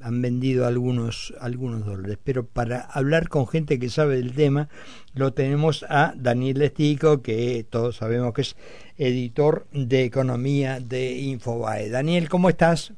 han 0.00 0.22
vendido 0.22 0.66
algunos, 0.66 1.34
algunos 1.40 1.84
dólares. 1.84 2.18
Pero 2.22 2.44
para 2.44 2.80
hablar 2.80 3.28
con 3.28 3.46
gente 3.46 3.78
que 3.78 3.88
sabe 3.88 4.16
del 4.16 4.34
tema, 4.34 4.68
lo 5.14 5.32
tenemos 5.32 5.84
a 5.88 6.14
Daniel 6.16 6.62
Estico, 6.62 7.22
que 7.22 7.64
todos 7.68 7.96
sabemos 7.96 8.32
que 8.34 8.42
es 8.42 8.56
editor 8.98 9.66
de 9.72 10.04
economía 10.04 10.80
de 10.80 11.12
Infobae. 11.12 11.90
Daniel, 11.90 12.28
¿cómo 12.28 12.48
estás? 12.48 12.92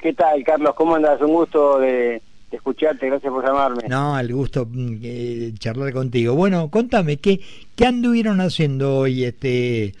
¿Qué 0.00 0.12
tal, 0.12 0.42
Carlos? 0.44 0.74
¿Cómo 0.74 0.96
andas? 0.96 1.20
Un 1.20 1.32
gusto 1.32 1.78
de, 1.78 2.20
escucharte, 2.50 3.06
gracias 3.06 3.32
por 3.32 3.46
llamarme. 3.46 3.84
No, 3.88 4.18
el 4.18 4.32
gusto 4.34 4.64
de 4.64 5.52
mm, 5.52 5.58
charlar 5.58 5.92
contigo. 5.92 6.34
Bueno, 6.34 6.68
contame, 6.70 7.18
¿qué, 7.18 7.40
¿qué 7.76 7.86
anduvieron 7.86 8.40
haciendo 8.40 8.96
hoy 8.98 9.24
este 9.24 9.94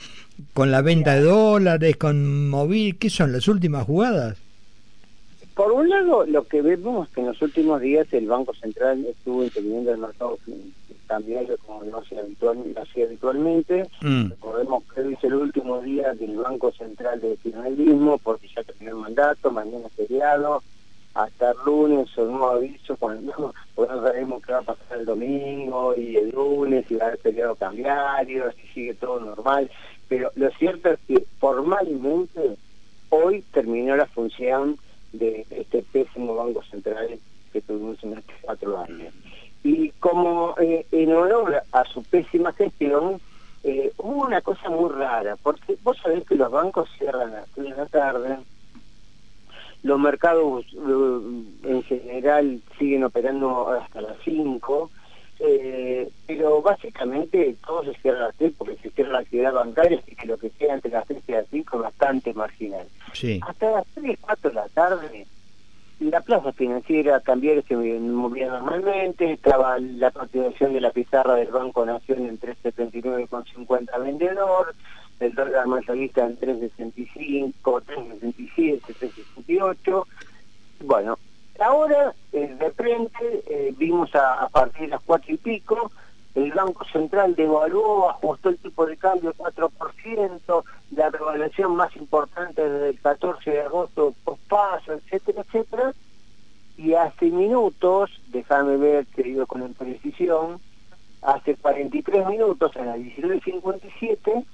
con 0.54 0.70
la 0.70 0.82
venta 0.82 1.14
de 1.14 1.22
dólares, 1.22 1.96
con 1.96 2.50
móvil? 2.50 2.98
¿Qué 2.98 3.10
son 3.10 3.32
las 3.32 3.46
últimas 3.46 3.84
jugadas? 3.84 4.38
Por 5.62 5.70
un 5.70 5.88
lado, 5.88 6.26
lo 6.26 6.42
que 6.42 6.60
vemos 6.60 7.08
que 7.10 7.20
en 7.20 7.28
los 7.28 7.40
últimos 7.40 7.80
días 7.80 8.12
el 8.12 8.26
Banco 8.26 8.52
Central 8.52 9.06
estuvo 9.06 9.44
interviniendo 9.44 9.90
en 9.90 9.94
el 9.94 10.00
mercado 10.00 10.36
cambiario 11.06 11.56
como 11.64 11.84
lo 11.84 11.98
hacía, 11.98 13.04
habitualmente. 13.04 13.88
Mm. 14.00 14.30
Recordemos 14.30 14.82
que 14.92 15.02
hoy 15.02 15.12
es 15.14 15.22
el 15.22 15.34
último 15.34 15.80
día 15.80 16.14
del 16.14 16.36
Banco 16.36 16.72
Central 16.72 17.20
de 17.20 17.36
finalismo 17.36 18.18
porque 18.18 18.48
ya 18.48 18.64
terminó 18.64 18.90
el 18.90 18.96
mandato, 18.96 19.52
mañana 19.52 19.86
es 19.86 19.92
feriado, 19.92 20.64
hasta 21.14 21.52
el 21.52 21.56
lunes 21.64 22.08
o 22.18 22.24
nuevo 22.24 22.50
aviso, 22.50 22.96
cuando 22.96 23.54
pues 23.76 23.88
no 23.88 24.02
sabemos 24.02 24.42
qué 24.44 24.54
va 24.54 24.58
a 24.58 24.62
pasar 24.62 24.98
el 24.98 25.06
domingo 25.06 25.94
y 25.96 26.16
el 26.16 26.30
lunes, 26.30 26.86
si 26.88 26.96
va 26.96 27.04
a 27.04 27.06
haber 27.06 27.20
feriado 27.20 27.54
cambiario, 27.54 28.50
si 28.50 28.66
sigue 28.74 28.94
todo 28.94 29.20
normal. 29.20 29.70
Pero 30.08 30.32
lo 30.34 30.50
cierto 30.58 30.90
es 30.90 30.98
que 31.06 31.24
formalmente 31.38 32.56
hoy 33.10 33.44
terminó 33.52 33.94
la 33.94 34.06
función 34.06 34.76
de 35.12 35.46
este 35.50 35.82
pésimo 35.92 36.34
Banco 36.34 36.62
Central 36.64 37.18
que 37.52 37.60
tuvimos 37.60 38.02
en 38.02 38.18
estos 38.18 38.36
cuatro 38.42 38.78
años. 38.78 39.12
Y 39.62 39.90
como 40.00 40.54
eh, 40.58 40.86
en 40.90 41.12
honor 41.12 41.62
a 41.72 41.84
su 41.84 42.02
pésima 42.02 42.52
gestión, 42.52 43.20
eh, 43.62 43.92
hubo 43.98 44.26
una 44.26 44.40
cosa 44.40 44.70
muy 44.70 44.90
rara, 44.90 45.36
porque 45.36 45.76
vos 45.82 45.96
sabés 46.02 46.24
que 46.26 46.34
los 46.34 46.50
bancos 46.50 46.88
cierran 46.98 47.30
a 47.30 47.40
las 47.40 47.48
3 47.50 47.70
de 47.70 47.76
la 47.76 47.86
tarde, 47.86 48.38
los 49.84 50.00
mercados 50.00 50.64
eh, 50.72 51.44
en 51.64 51.82
general 51.84 52.60
siguen 52.78 53.04
operando 53.04 53.68
hasta 53.68 54.00
las 54.00 54.16
5, 54.24 54.90
pero 56.26 56.62
básicamente 56.62 57.56
todo 57.66 57.84
se 57.84 57.94
cierra 58.00 58.18
a 58.18 58.26
las 58.28 58.36
3 58.36 58.52
porque 58.56 58.76
se 58.76 58.90
cierra 58.90 59.12
la 59.12 59.18
actividad 59.20 59.52
bancaria, 59.52 59.98
así 59.98 60.14
que 60.14 60.26
lo 60.26 60.38
que 60.38 60.50
sea 60.50 60.74
entre 60.74 60.90
las 60.90 61.06
3 61.06 61.22
y 61.26 61.32
las 61.32 61.46
5 61.50 61.76
es 61.76 61.82
bastante 61.82 62.34
marginal. 62.34 62.86
Hasta 63.42 63.70
las 63.70 63.86
3, 63.94 64.18
4 64.20 64.50
de 64.50 64.54
la 64.54 64.68
tarde 64.68 65.26
la 66.10 66.20
plaza 66.20 66.52
financiera 66.52 67.20
cambiar 67.20 67.62
se 67.64 67.76
movía 67.76 68.48
normalmente, 68.48 69.32
estaba 69.32 69.78
la 69.78 70.10
continuación 70.10 70.72
de 70.72 70.80
la 70.80 70.90
pizarra 70.90 71.34
del 71.34 71.48
Banco 71.48 71.86
Nación 71.86 72.26
en 72.26 72.40
379,50 72.40 74.02
vendedor, 74.02 74.74
el 75.20 75.34
dólar 75.34 75.66
mayorista 75.66 76.26
en 76.26 76.36
365, 76.36 77.80
367, 77.82 78.80
368. 78.98 80.06
Bueno, 80.84 81.18
ahora 81.62 82.14
eh, 82.32 82.54
de 82.58 82.70
frente 82.72 83.42
eh, 83.46 83.74
vimos 83.76 84.14
a, 84.14 84.44
a, 84.44 84.48
partir 84.48 84.82
de 84.82 84.88
las 84.88 85.02
cuatro 85.02 85.32
y 85.32 85.36
pico, 85.36 85.90
el 86.34 86.50
Banco 86.52 86.84
Central 86.86 87.34
devaluó, 87.34 88.08
ajustó 88.08 88.48
el 88.48 88.58
tipo 88.58 88.86
de 88.86 88.96
cambio 88.96 89.34
4%, 89.34 90.64
la 90.96 91.10
revaluación 91.10 91.76
más 91.76 91.94
importante 91.96 92.66
desde 92.66 92.88
el 92.90 93.00
14 93.00 93.50
de 93.50 93.60
agosto, 93.60 94.14
pospaso, 94.24 94.94
etcétera, 94.94 95.42
etcétera. 95.42 95.92
Y 96.78 96.94
hace 96.94 97.26
minutos, 97.26 98.10
déjame 98.28 98.78
ver, 98.78 99.06
querido 99.06 99.46
con 99.46 99.74
precisión, 99.74 100.58
hace 101.20 101.54
43 101.54 102.26
minutos, 102.26 102.74
a 102.76 102.84
las 102.84 102.96
19.57, 102.96 104.44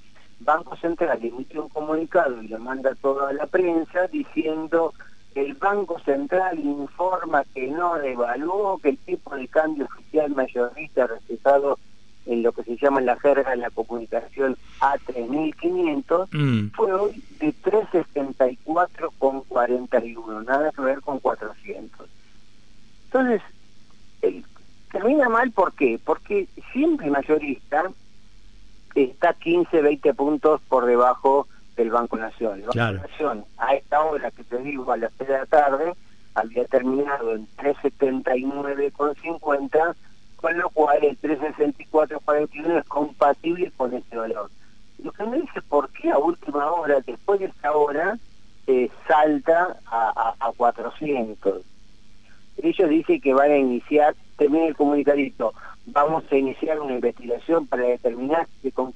Banco 0.41 0.75
Central 0.77 1.19
emitió 1.21 1.63
un 1.63 1.69
comunicado 1.69 2.41
y 2.41 2.49
lo 2.49 2.59
manda 2.59 2.93
toda 2.95 3.31
la 3.31 3.45
prensa 3.47 4.07
diciendo 4.07 4.93
el 5.35 5.53
Banco 5.55 5.99
Central 5.99 6.57
informa 6.59 7.43
que 7.53 7.67
no 7.67 7.95
devaluó, 7.95 8.77
que 8.79 8.89
el 8.89 8.97
tipo 8.97 9.35
de 9.35 9.47
cambio 9.47 9.85
oficial 9.85 10.31
mayorista 10.31 11.05
respetado 11.07 11.77
en 12.25 12.43
lo 12.43 12.51
que 12.51 12.63
se 12.63 12.75
llama 12.77 12.99
en 12.99 13.05
la 13.07 13.19
jerga 13.19 13.49
de 13.51 13.57
la 13.57 13.69
comunicación 13.69 14.57
A3500 14.79 16.27
mm. 16.31 16.69
fue 16.75 16.93
hoy 16.93 17.23
de 17.39 17.53
364,41, 17.53 20.45
nada 20.45 20.71
que 20.71 20.81
ver 20.81 21.01
con 21.01 21.19
400. 21.19 22.09
Entonces, 23.05 23.41
termina 24.91 25.29
mal, 25.29 25.51
¿por 25.51 25.73
qué? 25.73 25.99
Porque 26.03 26.47
siempre 26.71 27.09
mayorista 27.09 27.89
está 28.93 29.33
15, 29.33 29.81
20 29.81 30.13
puntos 30.13 30.61
por 30.67 30.85
debajo 30.85 31.47
del 31.79 31.89
Banco 31.89 32.17
Nación. 32.17 32.59
El 32.59 32.67
Banco 32.67 33.07
Nación, 33.07 33.45
a 33.57 33.73
esta 33.73 34.03
hora 34.03 34.29
que 34.31 34.43
te 34.43 34.57
digo, 34.57 34.91
a 34.91 34.97
las 34.97 35.13
3 35.13 35.29
de 35.29 35.37
la 35.37 35.45
tarde, 35.45 35.93
había 36.35 36.65
terminado 36.65 37.33
en 37.33 37.47
379,50, 37.57 39.95
con 40.35 40.57
lo 40.57 40.69
cual 40.71 41.01
el 41.03 41.17
364,41 41.21 42.79
es 42.79 42.85
compatible 42.85 43.71
con 43.77 43.93
ese 43.93 44.17
valor. 44.17 44.51
Lo 45.01 45.13
que 45.13 45.23
me 45.23 45.39
dice, 45.39 45.61
¿por 45.61 45.89
qué 45.91 46.11
a 46.11 46.17
última 46.17 46.69
hora, 46.69 46.99
después 47.05 47.39
de 47.39 47.45
esta 47.45 47.71
hora, 47.71 48.17
eh, 48.67 48.89
salta 49.07 49.77
a, 49.85 50.35
a, 50.39 50.47
a 50.47 50.51
400? 50.51 51.61
Ellos 52.61 52.89
dicen 52.89 53.21
que 53.21 53.33
van 53.33 53.51
a 53.51 53.57
iniciar, 53.57 54.17
termina 54.37 54.67
el 54.67 54.75
comunicadito, 54.75 55.53
vamos 55.85 56.25
a 56.29 56.35
iniciar 56.35 56.81
una 56.81 56.95
investigación 56.95 57.67
para 57.67 57.83
determinar 57.83 58.49
que 58.61 58.73
con 58.73 58.93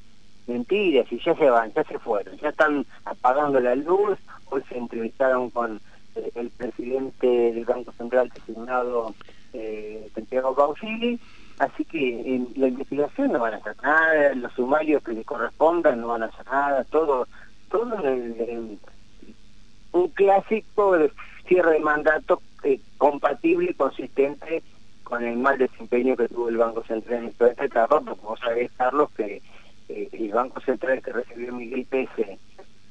mentiras 0.48 1.12
y 1.12 1.20
ya 1.20 1.36
se 1.36 1.50
van, 1.50 1.74
ya 1.74 1.84
se 1.84 2.00
fueron, 2.00 2.38
ya 2.38 2.50
están 2.50 2.86
apagando 3.06 3.60
la 3.60 3.76
luz, 3.76 4.18
hoy 4.50 4.62
se 4.70 4.78
entrevistaron 4.78 5.50
con 5.50 5.80
eh, 6.16 6.32
el 6.36 6.50
presidente 6.50 7.28
del 7.28 7.66
Banco 7.66 7.92
Central 7.94 8.30
designado 8.34 9.14
eh, 9.54 10.10
Santiago 10.14 10.56
Pausili, 10.56 11.20
así 11.60 11.86
que 11.86 12.36
en 12.36 12.50
la 12.56 12.68
investigación 12.68 13.32
no 13.32 13.40
van 13.40 13.54
a 13.54 13.58
hacer 13.58 13.76
nada, 13.82 14.34
los 14.36 14.54
sumarios 14.54 15.04
que 15.04 15.14
les 15.14 15.26
correspondan 15.26 16.02
no 16.02 16.08
van 16.08 16.24
a 16.24 16.28
hacer 16.28 16.46
nada, 16.46 16.84
todo, 16.86 17.28
todo 17.70 17.96
un 19.94 20.08
clásico 20.10 20.98
cierre 21.48 21.74
de 21.74 21.80
mandato 21.80 22.42
eh, 22.64 22.80
compatible 22.98 23.72
y 23.72 23.74
consistente 23.76 24.64
con 25.04 25.24
el 25.24 25.38
mal 25.38 25.58
desempeño 25.58 26.16
que 26.16 26.28
tuvo 26.28 26.50
el 26.50 26.58
Banco 26.58 26.84
Central 26.84 27.26
en 27.26 27.34
toda 27.34 27.52
esta 27.52 27.66
etapa, 27.66 28.00
porque 28.00 28.22
vos 28.26 28.40
sabés, 28.40 28.72
Carlos, 28.78 29.10
que 29.16 29.42
eh, 30.04 30.10
el 30.14 30.32
Banco 30.32 30.60
Central 30.62 31.02
que 31.02 31.12
recibió 31.12 31.54
Miguel 31.54 31.86
Pese 31.90 32.38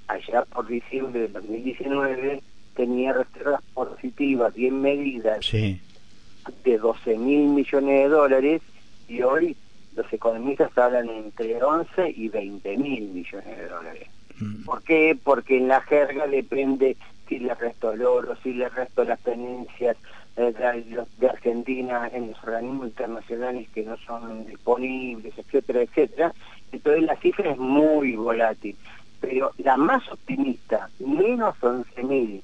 allá 0.08 0.44
por 0.44 0.66
diciembre 0.66 1.22
del 1.22 1.32
2019 1.32 2.42
tenía 2.74 3.12
reservas 3.12 3.62
positivas 3.74 4.54
bien 4.54 4.80
medidas 4.80 5.46
de 5.50 6.78
12 6.78 7.18
mil 7.18 7.48
millones 7.48 8.02
de 8.02 8.08
dólares 8.08 8.62
y 9.08 9.22
hoy 9.22 9.56
los 9.94 10.10
economistas 10.12 10.76
hablan 10.76 11.08
entre 11.10 11.62
11 11.62 12.14
y 12.16 12.28
20 12.28 12.76
mil 12.78 13.08
millones 13.10 13.58
de 13.58 13.68
dólares. 13.68 14.08
Mm. 14.38 14.64
¿Por 14.64 14.82
qué? 14.82 15.18
Porque 15.22 15.58
en 15.58 15.68
la 15.68 15.82
jerga 15.82 16.26
depende 16.26 16.96
si 17.28 17.38
le 17.38 17.54
resto 17.54 17.92
el 17.92 18.02
oro, 18.02 18.36
si 18.42 18.54
le 18.54 18.68
resto 18.70 19.04
las 19.04 19.20
tenencias, 19.20 19.96
de 20.36 21.28
Argentina 21.28 22.10
en 22.12 22.30
los 22.30 22.42
organismos 22.42 22.86
internacionales 22.88 23.68
que 23.74 23.82
no 23.82 23.96
son 23.98 24.46
disponibles, 24.46 25.34
etcétera, 25.36 25.82
etcétera. 25.82 26.32
Entonces 26.72 27.02
la 27.04 27.16
cifra 27.16 27.50
es 27.50 27.58
muy 27.58 28.16
volátil. 28.16 28.76
Pero 29.20 29.52
la 29.58 29.76
más 29.76 30.02
optimista, 30.10 30.88
menos 30.98 31.54
11.000, 31.60 32.42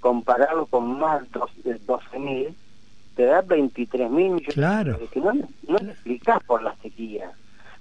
comparado 0.00 0.66
con 0.66 0.98
más 0.98 1.22
de 1.64 1.80
12.000, 1.80 2.54
te 3.16 3.24
da 3.24 3.42
23.000 3.42 4.08
millones 4.08 4.54
claro. 4.54 4.98
que 5.10 5.20
no, 5.20 5.32
no 5.34 5.78
le 5.78 5.92
explicás 5.92 6.42
por 6.44 6.62
la 6.62 6.74
sequía, 6.76 7.32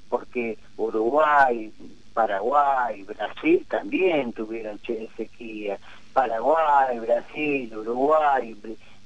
porque 0.10 0.58
Uruguay, 0.78 1.72
Paraguay, 2.14 3.04
Brasil 3.04 3.66
también 3.70 4.34
tuvieron 4.34 4.80
sequía. 5.16 5.78
Paraguay, 6.14 7.00
Brasil, 7.00 7.72
Uruguay, 7.78 8.56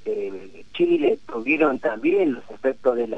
eh, 0.06 0.66
Chile 0.74 1.20
tuvieron 1.28 1.80
también 1.80 2.34
los 2.34 2.50
efectos 2.50 2.96
de 2.96 3.08
la, 3.08 3.18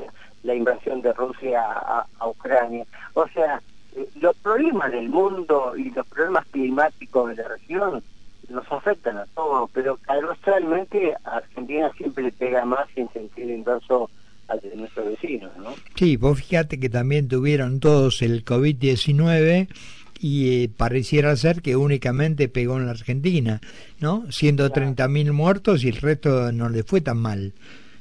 invasión 0.53 1.01
de 1.01 1.13
Rusia 1.13 1.61
a, 1.63 2.27
Ucrania. 2.27 2.85
O 3.13 3.27
sea, 3.29 3.61
eh, 3.95 4.07
los 4.19 4.35
problemas 4.37 4.91
del 4.91 5.09
mundo 5.09 5.73
y 5.75 5.89
los 5.91 6.05
problemas 6.07 6.45
climáticos 6.47 7.29
de 7.29 7.41
la 7.41 7.49
región 7.49 8.03
nos 8.49 8.71
afectan 8.71 9.17
a 9.17 9.25
todos, 9.33 9.69
pero 9.73 9.97
paradoxalmente 10.05 11.15
a 11.23 11.37
Argentina 11.37 11.89
siempre 11.97 12.25
le 12.25 12.31
pega 12.31 12.65
más 12.65 12.87
en 12.95 13.09
sentido 13.11 13.49
inverso 13.49 14.09
al 14.47 14.59
de 14.59 14.75
nuestros 14.75 15.07
vecinos, 15.07 15.51
¿no? 15.57 15.73
Sí, 15.95 16.17
vos 16.17 16.39
fíjate 16.39 16.79
que 16.79 16.89
también 16.89 17.27
tuvieron 17.27 17.79
todos 17.79 18.21
el 18.21 18.45
COVID-19 18.45 19.67
y 20.19 20.63
eh, 20.63 20.69
pareciera 20.75 21.35
ser 21.35 21.61
que 21.61 21.75
únicamente 21.75 22.47
pegó 22.47 22.77
en 22.77 22.85
la 22.85 22.91
Argentina, 22.91 23.61
¿no? 23.99 24.25
Siendo 24.31 24.69
30.000 24.69 25.31
muertos 25.31 25.83
y 25.83 25.89
el 25.89 25.97
resto 25.97 26.51
no 26.51 26.69
le 26.69 26.83
fue 26.83 27.01
tan 27.01 27.17
mal, 27.17 27.53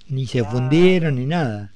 ni 0.09 0.27
se 0.27 0.45
fundieron 0.45 1.17
ni 1.17 1.27
nada. 1.27 1.71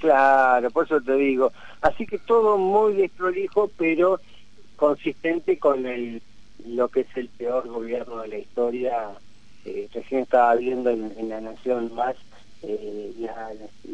Claro, 0.00 0.70
por 0.70 0.84
eso 0.84 1.00
te 1.00 1.14
digo. 1.14 1.52
Así 1.80 2.06
que 2.06 2.18
todo 2.18 2.56
muy 2.58 2.94
desprolijo, 2.94 3.70
pero 3.76 4.20
consistente 4.76 5.58
con 5.58 5.86
el 5.86 6.22
lo 6.66 6.88
que 6.88 7.00
es 7.00 7.16
el 7.16 7.28
peor 7.28 7.68
gobierno 7.68 8.20
de 8.22 8.28
la 8.28 8.38
historia. 8.38 9.10
Eh, 9.64 9.88
recién 9.92 10.22
estaba 10.22 10.54
viendo 10.54 10.90
en, 10.90 11.28
La 11.28 11.40
Nación 11.40 11.94
Más 11.94 12.16
eh, 12.62 13.12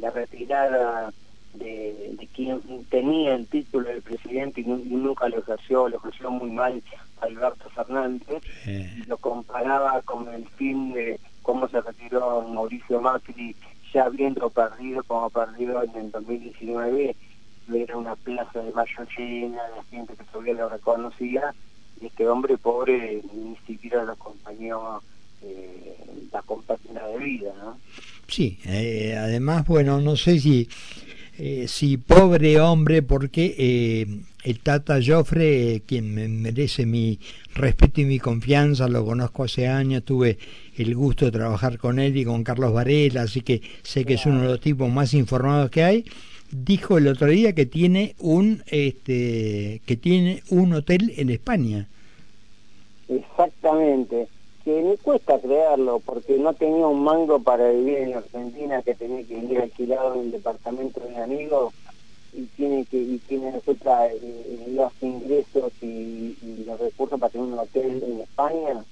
la, 0.00 0.10
retirada 0.10 1.12
de, 1.54 2.28
quien 2.34 2.60
tenía 2.90 3.34
el 3.34 3.46
título 3.46 3.88
de 3.88 4.00
presidente 4.02 4.60
y, 4.60 4.64
nunca 4.64 5.28
lo 5.28 5.38
ejerció, 5.38 5.88
lo 5.88 5.96
ejerció 5.96 6.30
muy 6.30 6.50
mal 6.50 6.82
Alberto 7.20 7.70
Fernández, 7.70 8.42
lo 9.06 9.16
comparaba 9.18 10.02
con 10.02 10.28
el 10.32 10.46
fin 10.48 10.92
de 10.92 11.18
cómo 11.42 11.68
se 11.68 11.80
retiró 11.80 12.42
Mauricio 12.42 13.00
Macri 13.00 13.54
ya 13.94 14.04
habiendo 14.04 14.50
perdido 14.50 15.02
como 15.04 15.30
perdido 15.30 15.82
en 15.82 15.94
el 15.94 16.10
2019 16.10 17.16
era 17.72 17.96
una 17.96 18.16
plaza 18.16 18.60
de 18.60 18.72
mayo 18.72 19.06
llena 19.16 19.62
de 19.62 19.82
gente 19.90 20.14
que 20.14 20.24
todavía 20.24 20.54
lo 20.54 20.68
reconocía 20.68 21.54
y 22.00 22.06
este 22.06 22.28
hombre 22.28 22.58
pobre 22.58 23.22
ni 23.32 23.56
siquiera 23.66 24.04
lo 24.04 24.12
acompañó 24.12 25.00
eh, 25.42 25.96
la 26.32 26.42
compañía 26.42 27.06
de 27.06 27.18
vida 27.18 27.54
¿no? 27.62 27.78
sí 28.26 28.58
eh, 28.66 29.16
además 29.16 29.66
bueno 29.66 30.00
no 30.00 30.16
sé 30.16 30.38
si 30.40 30.68
eh, 31.36 31.66
si 31.66 31.96
pobre 31.96 32.60
hombre 32.60 33.02
porque 33.02 33.54
eh, 33.58 34.06
el 34.44 34.60
Tata 34.60 35.00
Joffre, 35.04 35.82
quien 35.86 36.14
me 36.14 36.28
merece 36.28 36.86
mi 36.86 37.18
respeto 37.54 38.00
y 38.02 38.04
mi 38.04 38.20
confianza, 38.20 38.86
lo 38.88 39.04
conozco 39.04 39.44
hace 39.44 39.66
años, 39.66 40.04
tuve 40.04 40.38
el 40.76 40.94
gusto 40.94 41.24
de 41.24 41.32
trabajar 41.32 41.78
con 41.78 41.98
él 41.98 42.16
y 42.16 42.24
con 42.24 42.44
Carlos 42.44 42.72
Varela, 42.72 43.22
así 43.22 43.40
que 43.40 43.62
sé 43.82 44.04
que 44.04 44.14
es 44.14 44.26
uno 44.26 44.42
de 44.42 44.48
los 44.48 44.60
tipos 44.60 44.90
más 44.90 45.12
informados 45.14 45.70
que 45.70 45.82
hay. 45.82 46.04
Dijo 46.52 46.98
el 46.98 47.08
otro 47.08 47.26
día 47.26 47.52
que 47.52 47.66
tiene 47.66 48.14
un 48.20 48.62
este 48.66 49.80
que 49.86 49.96
tiene 49.96 50.42
un 50.50 50.72
hotel 50.72 51.12
en 51.16 51.30
España. 51.30 51.88
Exactamente, 53.08 54.28
que 54.64 54.82
me 54.82 54.96
cuesta 54.96 55.38
creerlo 55.38 56.00
porque 56.00 56.38
no 56.38 56.54
tenía 56.54 56.86
un 56.86 57.04
mango 57.04 57.38
para 57.38 57.68
vivir 57.68 57.98
en 57.98 58.14
Argentina, 58.14 58.82
que 58.82 58.94
tenía 58.94 59.22
que 59.26 59.34
vivir 59.34 59.60
alquilado 59.60 60.14
en 60.14 60.20
el 60.20 60.30
departamento 60.32 61.00
de 61.00 61.14
un 61.14 61.20
amigo 61.20 61.72
y 62.32 62.44
tiene 62.56 62.84
que 62.86 62.96
y 62.96 63.18
tiene 63.28 63.50
eh, 63.50 64.64
los 64.68 64.92
ingresos 65.02 65.72
y, 65.82 66.36
los 66.66 66.80
recursos 66.80 67.20
para 67.20 67.30
tener 67.30 67.46
un 67.46 67.58
hotel 67.58 68.02
en 68.02 68.20
España, 68.20 68.84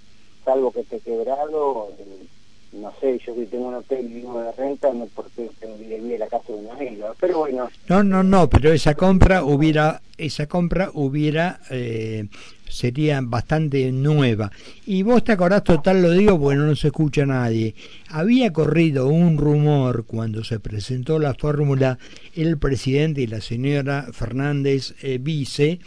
salvo 0.44 0.70
que 0.72 0.80
esté 0.80 1.00
quebrado, 1.00 1.88
eh, 1.98 2.26
no 2.72 2.92
sé, 3.00 3.20
yo 3.24 3.34
si 3.34 3.46
tengo 3.46 3.68
un 3.68 3.74
hotel 3.74 4.06
y 4.06 4.14
vivo 4.14 4.40
de 4.40 4.52
renta, 4.52 4.92
no 4.92 5.06
porque 5.14 5.50
tengo 5.60 5.76
que 5.78 6.00
vivir 6.00 6.18
la 6.18 6.26
casa 6.26 6.52
de 6.52 6.54
un 6.54 6.70
amigo, 6.70 7.14
pero 7.20 7.38
bueno. 7.38 7.68
No, 7.88 8.02
no, 8.02 8.22
no, 8.22 8.48
pero 8.48 8.72
esa 8.72 8.94
compra 8.94 9.44
hubiera, 9.44 10.00
esa 10.16 10.46
compra 10.46 10.90
hubiera 10.94 11.60
eh, 11.70 12.26
sería 12.72 13.20
bastante 13.22 13.92
nueva. 13.92 14.50
Y 14.86 15.02
vos 15.02 15.22
te 15.22 15.32
acordás, 15.32 15.64
total 15.64 16.02
lo 16.02 16.10
digo 16.10 16.38
bueno 16.38 16.66
no 16.66 16.74
se 16.74 16.88
escucha 16.88 17.26
nadie. 17.26 17.74
Había 18.08 18.52
corrido 18.52 19.08
un 19.08 19.36
rumor 19.36 20.04
cuando 20.06 20.42
se 20.42 20.58
presentó 20.58 21.18
la 21.18 21.34
fórmula 21.34 21.98
el 22.34 22.58
presidente 22.58 23.20
y 23.20 23.26
la 23.26 23.40
señora 23.40 24.06
Fernández 24.12 24.94
eh, 25.02 25.18
Vice 25.20 25.80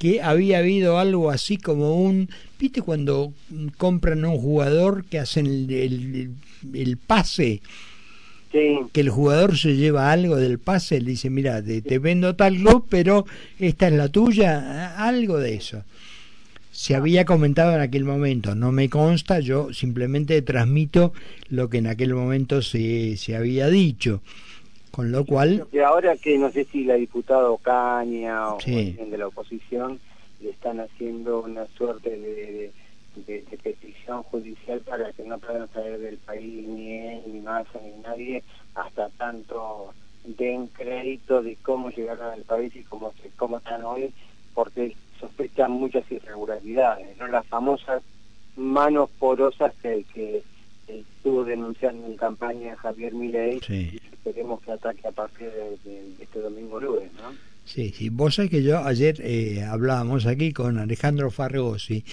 que 0.00 0.22
había 0.22 0.60
habido 0.60 0.98
algo 0.98 1.30
así 1.30 1.58
como 1.58 1.94
un, 1.94 2.30
viste 2.58 2.80
cuando 2.80 3.34
compran 3.76 4.24
un 4.24 4.38
jugador 4.38 5.04
que 5.04 5.18
hacen 5.18 5.46
el, 5.46 6.30
el, 6.72 6.96
pase, 6.96 7.60
que 8.50 9.00
el 9.00 9.10
jugador 9.10 9.58
se 9.58 9.76
lleva 9.76 10.10
algo 10.10 10.36
del 10.36 10.58
pase, 10.58 11.02
le 11.02 11.10
dice, 11.10 11.28
mira, 11.28 11.62
te, 11.62 11.82
te, 11.82 11.98
vendo 11.98 12.34
tal 12.34 12.56
club, 12.56 12.86
pero 12.88 13.26
esta 13.58 13.88
es 13.88 13.92
la 13.92 14.08
tuya, 14.08 14.96
algo 14.96 15.36
de 15.36 15.56
eso 15.56 15.84
se 16.72 16.94
había 16.94 17.26
comentado 17.26 17.74
en 17.74 17.82
aquel 17.82 18.04
momento. 18.04 18.54
No 18.54 18.72
me 18.72 18.88
consta, 18.88 19.40
yo 19.40 19.70
simplemente 19.74 20.40
transmito 20.40 21.12
lo 21.50 21.68
que 21.68 21.76
en 21.76 21.88
aquel 21.88 22.14
momento 22.14 22.62
se, 22.62 23.18
se 23.18 23.36
había 23.36 23.68
dicho. 23.68 24.22
Con 24.90 25.12
lo 25.12 25.24
cual... 25.24 25.66
Y 25.72 25.78
ahora 25.78 26.16
que 26.16 26.36
no 26.38 26.50
sé 26.50 26.64
si 26.64 26.84
la 26.84 26.94
diputada 26.94 27.50
Ocaña 27.50 28.48
o 28.48 28.58
alguien 28.58 29.10
de 29.10 29.18
la 29.18 29.28
oposición 29.28 30.00
le 30.40 30.50
están 30.50 30.80
haciendo 30.80 31.42
una 31.42 31.66
suerte 31.76 32.10
de, 32.10 32.72
de, 33.26 33.58
petición 33.62 34.22
judicial 34.24 34.80
para 34.80 35.12
que 35.12 35.22
no 35.24 35.38
puedan 35.38 35.68
salir 35.72 35.98
del 35.98 36.18
país 36.18 36.66
ni 36.66 36.92
él, 36.92 37.22
ni 37.26 37.40
Massa, 37.40 37.78
ni 37.82 38.02
nadie, 38.02 38.42
hasta 38.74 39.08
tanto 39.10 39.92
den 40.24 40.66
crédito 40.68 41.42
de 41.42 41.56
cómo 41.62 41.90
llegaron 41.90 42.32
al 42.32 42.42
país 42.42 42.74
y 42.76 42.82
cómo, 42.84 43.12
cómo 43.36 43.58
están 43.58 43.84
hoy, 43.84 44.12
porque 44.54 44.94
sospechan 45.18 45.72
muchas 45.72 46.10
irregularidades, 46.10 47.16
¿no? 47.18 47.26
Las 47.28 47.46
famosas 47.46 48.02
manos 48.56 49.10
porosas 49.18 49.72
que, 49.82 50.04
que, 50.12 50.42
estuvo 51.20 51.44
denunciando 51.44 52.06
en 52.06 52.16
campaña 52.16 52.74
Javier 52.76 53.12
Milei 53.12 53.60
y 53.68 54.00
esperemos 54.10 54.62
que 54.62 54.72
ataque 54.72 55.06
a 55.06 55.12
partir 55.12 55.50
de, 55.50 56.14
este 56.18 56.40
domingo 56.40 56.80
lunes, 56.80 57.12
¿no? 57.12 57.34
Sí, 57.66 57.92
sí, 57.94 58.08
vos 58.08 58.36
sabés 58.36 58.50
que 58.50 58.62
yo 58.62 58.78
ayer 58.78 59.20
eh, 59.20 59.62
hablábamos 59.62 60.24
aquí 60.24 60.54
con 60.54 60.78
Alejandro 60.78 61.30
Fargosi 61.30 62.04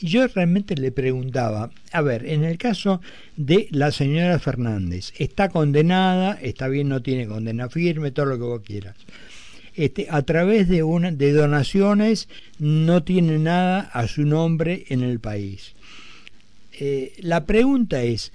y 0.00 0.08
yo 0.08 0.26
realmente 0.26 0.74
le 0.74 0.90
preguntaba, 0.90 1.70
a 1.92 2.02
ver, 2.02 2.26
en 2.26 2.42
el 2.42 2.58
caso 2.58 3.00
de 3.36 3.68
la 3.70 3.92
señora 3.92 4.40
Fernández, 4.40 5.12
está 5.16 5.48
condenada, 5.48 6.32
está 6.42 6.66
bien, 6.66 6.88
no 6.88 7.02
tiene 7.02 7.28
condena 7.28 7.68
firme, 7.68 8.10
todo 8.10 8.26
lo 8.26 8.36
que 8.36 8.42
vos 8.42 8.62
quieras, 8.62 8.96
este, 9.76 10.08
a 10.10 10.22
través 10.22 10.68
de, 10.68 10.82
una, 10.82 11.12
de 11.12 11.32
donaciones 11.32 12.28
no 12.58 13.04
tiene 13.04 13.38
nada 13.38 13.82
a 13.92 14.08
su 14.08 14.24
nombre 14.24 14.86
en 14.88 15.02
el 15.02 15.20
país. 15.20 15.76
Eh, 16.78 17.14
la 17.20 17.46
pregunta 17.46 18.02
es, 18.02 18.32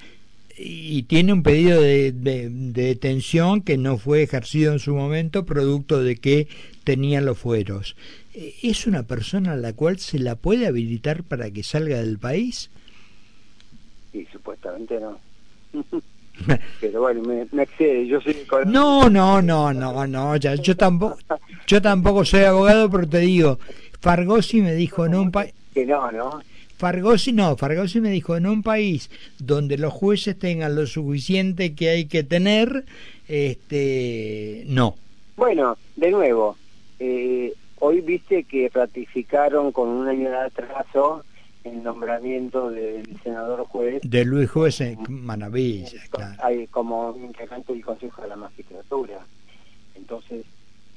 y 0.57 1.03
tiene 1.03 1.33
un 1.33 1.43
pedido 1.43 1.81
de, 1.81 2.11
detención 2.13 3.61
que 3.61 3.77
no 3.77 3.97
fue 3.97 4.23
ejercido 4.23 4.73
en 4.73 4.79
su 4.79 4.95
momento 4.95 5.45
producto 5.45 6.03
de 6.03 6.17
que 6.17 6.47
tenía 6.83 7.21
los 7.21 7.37
fueros. 7.37 7.95
Eh, 8.33 8.55
¿Es 8.63 8.87
una 8.87 9.03
persona 9.03 9.53
a 9.53 9.57
la 9.57 9.73
cual 9.73 9.99
se 9.99 10.19
la 10.19 10.35
puede 10.35 10.67
habilitar 10.67 11.23
para 11.23 11.51
que 11.51 11.63
salga 11.63 11.97
del 12.01 12.19
país? 12.19 12.69
Sí, 14.11 14.27
supuestamente 14.31 14.99
no. 14.99 15.19
pero 16.81 17.01
bueno, 17.01 17.21
me, 17.23 17.63
excede, 17.63 18.07
yo 18.07 18.19
soy... 18.21 18.35
No, 18.65 19.09
no, 19.09 19.41
no, 19.41 19.73
no, 19.73 20.07
no, 20.07 20.35
ya, 20.37 20.55
yo 20.55 20.75
tampoco, 20.75 21.17
yo 21.67 21.81
tampoco 21.81 22.25
soy 22.25 22.41
abogado, 22.41 22.89
pero 22.89 23.07
te 23.07 23.19
digo, 23.19 23.59
Fargosi 23.99 24.61
me 24.61 24.73
dijo 24.73 25.05
en 25.05 25.15
un 25.15 25.31
país... 25.31 25.53
Que 25.73 25.85
no, 25.85 26.11
¿no? 26.11 26.41
Fargosi 26.81 27.31
no, 27.31 27.55
Fargosi 27.57 28.01
me 28.01 28.09
dijo 28.09 28.35
en 28.35 28.47
un 28.47 28.63
país 28.63 29.11
donde 29.37 29.77
los 29.77 29.93
jueces 29.93 30.39
tengan 30.39 30.73
lo 30.73 30.87
suficiente 30.87 31.75
que 31.75 31.89
hay 31.89 32.05
que 32.05 32.23
tener, 32.23 32.85
este, 33.27 34.63
no. 34.65 34.95
Bueno, 35.37 35.77
de 35.95 36.09
nuevo, 36.09 36.57
eh, 36.97 37.53
hoy 37.77 38.01
viste 38.01 38.45
que 38.45 38.67
ratificaron 38.73 39.71
con 39.71 39.89
un 39.89 40.07
año 40.07 40.31
de 40.31 40.37
atraso 40.37 41.23
el 41.63 41.83
nombramiento 41.83 42.71
del 42.71 43.05
senador 43.21 43.63
juez. 43.65 44.01
De 44.01 44.25
Luis 44.25 44.49
Juez 44.49 44.81
Maravilla, 45.07 46.01
claro. 46.09 46.35
Como 46.71 47.15
integrante 47.15 47.73
del 47.73 47.85
Consejo 47.85 48.23
de 48.23 48.27
la 48.27 48.37
Magistratura. 48.37 49.19
Entonces, 49.93 50.47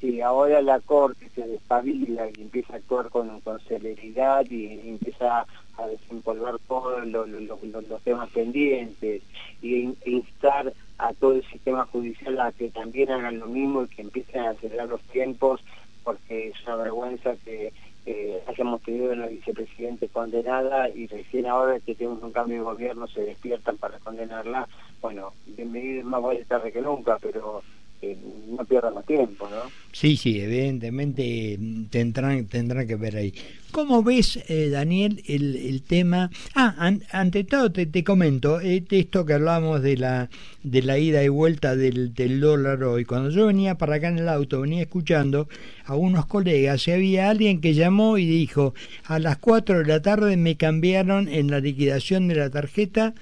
si 0.01 0.23
ahora 0.23 0.63
la 0.63 0.81
Corte 0.81 1.29
se 1.35 1.47
despabila 1.47 2.27
y 2.35 2.41
empieza 2.41 2.73
a 2.73 2.77
actuar 2.77 3.11
con, 3.11 3.41
con 3.41 3.61
celeridad 3.61 4.47
y, 4.51 4.81
empieza 4.89 5.45
a 5.79 5.87
desempolvar 5.87 6.59
todos 6.69 7.07
los 7.07 8.03
temas 8.03 8.31
pendientes 8.31 9.23
y 9.63 9.95
instar 10.05 10.73
a 10.99 11.13
todo 11.15 11.35
el 11.35 11.45
sistema 11.51 11.87
judicial 11.87 12.41
a 12.41 12.53
que 12.53 12.71
también 12.71 13.11
hagan 13.11 13.39
lo 13.39 13.47
mismo 13.47 13.83
y 13.83 13.89
que 13.89 14.03
empiecen 14.03 14.43
a 14.43 14.51
acelerar 14.51 14.89
los 14.89 15.01
tiempos 15.03 15.61
porque 16.05 16.49
es 16.49 16.55
una 16.67 16.77
vergüenza 16.77 17.35
que 17.45 17.73
eh, 18.07 18.43
hayamos 18.47 18.83
tenido 18.83 19.13
una 19.13 19.27
vicepresidente 19.27 20.09
condenada 20.09 20.91
y 20.91 21.07
recién 21.07 21.47
ahora 21.47 21.81
que 21.81 21.95
tenemos 21.95 22.23
un 22.23 22.33
cambio 22.33 22.59
de 22.59 22.65
gobierno 22.65 23.07
se 23.09 23.23
despiertan 23.23 23.79
para 23.79 23.99
condenarla, 23.99 24.69
bueno, 25.01 25.33
bienvenido 25.47 26.05
más 26.05 26.23
vale 26.23 26.45
tarde 26.45 26.71
que 26.71 26.83
nunca, 26.83 27.19
pero 27.21 27.63
que 28.01 28.17
no 28.49 28.63
pierdan 28.67 28.95
más 28.95 29.07
tiempo, 29.07 29.49
¿no? 29.49 29.63
Sí, 29.95 30.17
sí, 30.17 30.41
evidentemente 30.41 31.57
mm, 31.57 31.85
tendrán, 31.85 32.47
tendrán 32.47 32.85
que 32.89 32.97
ver 32.97 33.15
ahí. 33.15 33.33
¿Cómo 33.71 34.03
ves, 34.03 34.41
eh, 34.49 34.69
Daniel, 34.69 35.23
el, 35.27 35.55
el, 35.55 35.83
tema? 35.83 36.31
Ah, 36.53 36.93
ante 37.13 37.45
todo 37.45 37.71
te, 37.71 37.87
te 37.87 38.03
comento, 38.03 38.61
eh, 38.61 38.85
esto 38.91 39.25
que 39.25 39.35
hablamos 39.35 39.83
de 39.83 39.97
la, 39.97 40.31
de 40.65 40.83
la 40.83 40.99
ida 40.99 41.23
y 41.23 41.29
vuelta 41.29 41.77
del, 41.77 42.13
del 42.13 42.41
dólar 42.41 42.83
hoy. 42.83 43.05
Cuando 43.05 43.31
yo 43.31 43.47
venía 43.47 43.79
para 43.79 43.97
acá 43.97 44.09
en 44.09 44.19
el 44.19 44.29
auto, 44.29 44.63
venía 44.63 44.83
escuchando 44.83 45.49
a 45.85 45.95
unos 45.95 46.27
colegas 46.27 46.89
y 46.89 46.91
había 46.91 47.31
alguien 47.31 47.61
que 47.61 47.75
llamó 47.75 48.19
y 48.19 48.27
dijo, 48.27 48.75
a 49.05 49.21
las 49.21 49.39
4 49.39 49.79
de 49.79 49.87
la 49.87 50.03
tarde 50.03 50.37
me 50.37 50.57
cambiaron 50.57 51.29
en 51.29 51.53
la 51.53 51.61
liquidación 51.61 52.27
de 52.27 52.35
la 52.35 52.51
tarjeta 52.51 53.15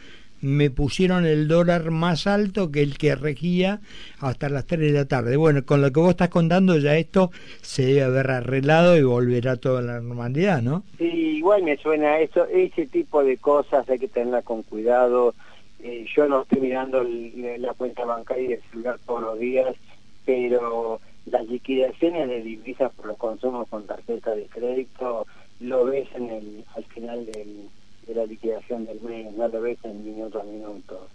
me 0.42 0.70
pusieron 0.70 1.24
el 1.24 1.48
dólar 1.48 1.90
más 1.90 2.26
alto 2.26 2.70
que 2.70 2.82
el 2.82 2.98
que 2.98 3.14
regía 3.14 3.80
hasta 4.20 4.48
las 4.48 4.66
3 4.66 4.80
de 4.80 4.90
la 4.90 5.06
tarde. 5.06 5.36
Bueno, 5.36 5.64
con 5.64 5.80
lo 5.80 5.92
que 5.92 6.00
vos 6.00 6.10
estás 6.10 6.28
contando 6.28 6.76
ya 6.78 6.96
esto 6.96 7.30
se 7.62 7.86
debe 7.86 8.02
haber 8.02 8.30
arreglado 8.30 8.96
y 8.96 9.02
volverá 9.02 9.56
toda 9.56 9.80
la 9.82 10.00
normalidad, 10.00 10.60
¿no? 10.60 10.82
Sí, 10.98 11.04
igual 11.04 11.62
me 11.62 11.76
suena 11.76 12.18
eso, 12.18 12.46
ese 12.46 12.86
tipo 12.86 13.24
de 13.24 13.36
cosas 13.36 13.88
hay 13.88 13.98
que 13.98 14.08
tenerla 14.08 14.42
con 14.42 14.62
cuidado. 14.62 15.34
Eh, 15.82 16.06
yo 16.14 16.28
no 16.28 16.42
estoy 16.42 16.60
mirando 16.60 17.04
la 17.04 17.74
cuenta 17.74 18.04
bancaria 18.04 18.50
y 18.50 18.52
el 18.54 18.62
celular 18.70 18.98
todos 19.06 19.22
los 19.22 19.38
días, 19.38 19.74
pero 20.24 21.00
las 21.26 21.46
liquidaciones 21.46 22.28
de 22.28 22.42
divisas 22.42 22.92
por 22.92 23.06
los 23.06 23.16
consumos 23.16 23.68
con 23.68 23.86
tarjeta 23.86 24.34
de 24.34 24.46
crédito 24.46 25.26
lo 25.60 25.84
ves 25.84 26.08
en 26.14 26.30
el 26.30 26.64
al 26.74 26.84
final 26.84 27.26
del 27.26 27.68
la 28.14 28.26
liquidación 28.26 28.84
del 28.86 29.00
mes, 29.00 29.32
no 29.32 29.48
lo 29.48 29.60
ves 29.60 29.78
en 29.84 30.04
minuto 30.04 30.40
a 30.40 30.44
minuto. 30.44 31.08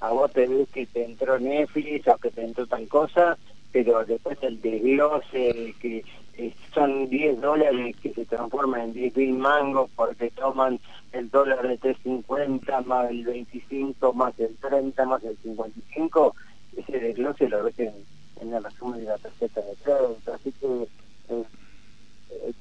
A 0.00 0.10
vos 0.10 0.32
te 0.32 0.46
ves 0.46 0.68
que 0.70 0.86
te 0.86 1.04
entró 1.04 1.38
Netflix 1.38 2.06
o 2.08 2.16
que 2.18 2.30
te 2.30 2.42
entró 2.42 2.66
tal 2.66 2.86
cosa, 2.88 3.36
pero 3.72 4.04
después 4.04 4.38
el 4.42 4.60
desglose, 4.60 5.74
que 5.80 6.04
eh, 6.38 6.54
son 6.72 7.08
10 7.08 7.40
dólares 7.40 7.96
que 8.00 8.14
se 8.14 8.24
transforman 8.24 8.82
en 8.82 8.92
10 8.92 9.16
mil 9.16 9.32
mangos 9.34 9.90
porque 9.96 10.30
toman 10.30 10.78
el 11.12 11.28
dólar 11.30 11.66
de 11.66 11.80
3.50 11.80 12.84
más 12.84 13.10
el 13.10 13.24
25 13.24 14.12
más 14.12 14.38
el 14.38 14.56
30 14.56 15.04
más 15.04 15.24
el 15.24 15.36
55, 15.38 16.36
ese 16.76 16.98
desglose 17.00 17.48
lo 17.48 17.64
ves 17.64 17.78
en, 17.80 17.92
en 18.40 18.54
el 18.54 18.62
resumen 18.62 19.00
de 19.00 19.06
la 19.06 19.18
tarjeta 19.18 19.60
de 19.60 19.74
crédito. 19.82 20.32
Así 20.32 20.52
que 20.52 20.88
eh, 21.34 21.44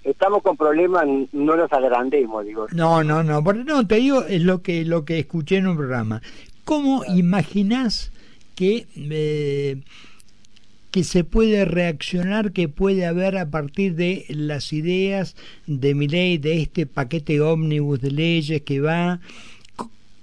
estamos 0.03 0.41
con 0.41 0.57
problemas, 0.57 1.05
no 1.31 1.55
los 1.55 1.71
agrandemos, 1.71 2.45
digo. 2.45 2.67
No, 2.71 3.03
no, 3.03 3.23
no, 3.23 3.43
porque 3.43 3.63
no, 3.63 3.85
te 3.85 3.95
digo, 3.95 4.23
es 4.23 4.41
lo 4.41 4.61
que, 4.61 4.85
lo 4.85 5.05
que 5.05 5.19
escuché 5.19 5.57
en 5.57 5.67
un 5.67 5.77
programa. 5.77 6.21
¿Cómo 6.63 7.03
imaginás 7.05 8.11
que, 8.55 8.87
eh, 8.95 9.81
que 10.91 11.03
se 11.03 11.23
puede 11.23 11.65
reaccionar, 11.65 12.51
que 12.51 12.67
puede 12.67 13.05
haber 13.05 13.37
a 13.37 13.49
partir 13.49 13.95
de 13.95 14.25
las 14.29 14.73
ideas 14.73 15.35
de 15.65 15.95
mi 15.95 16.07
ley, 16.07 16.37
de 16.37 16.61
este 16.61 16.85
paquete 16.85 17.39
ómnibus 17.41 18.01
de 18.01 18.11
leyes 18.11 18.61
que 18.63 18.81
va? 18.81 19.19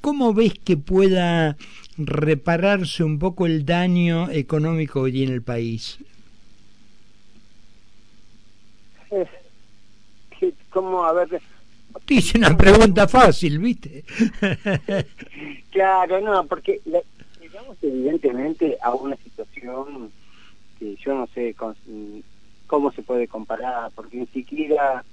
¿Cómo 0.01 0.35
ves 0.35 0.53
que 0.63 0.77
pueda 0.77 1.57
repararse 1.97 3.05
un 3.05 3.19
poco 3.19 3.47
el 3.47 3.65
daño 3.65 4.31
económico 4.31 5.01
hoy 5.01 5.23
en 5.23 5.33
el 5.33 5.41
país? 5.41 5.99
¿Cómo? 10.71 11.05
A 11.05 11.13
ver... 11.13 11.41
Dice 12.07 12.39
una 12.39 12.57
pregunta 12.57 13.07
fácil, 13.07 13.59
¿viste? 13.61 14.05
claro, 15.71 16.21
no, 16.21 16.45
porque 16.47 16.81
llegamos 17.41 17.77
evidentemente 17.83 18.77
a 18.83 18.93
una 18.95 19.17
situación 19.17 20.11
que 20.79 20.97
yo 20.97 21.15
no 21.15 21.27
sé 21.29 21.55
cómo 22.67 22.91
se 22.93 23.03
puede 23.03 23.29
comparar, 23.29 23.93
porque 23.95 24.17
ni 24.17 24.27
siquiera 24.27 25.05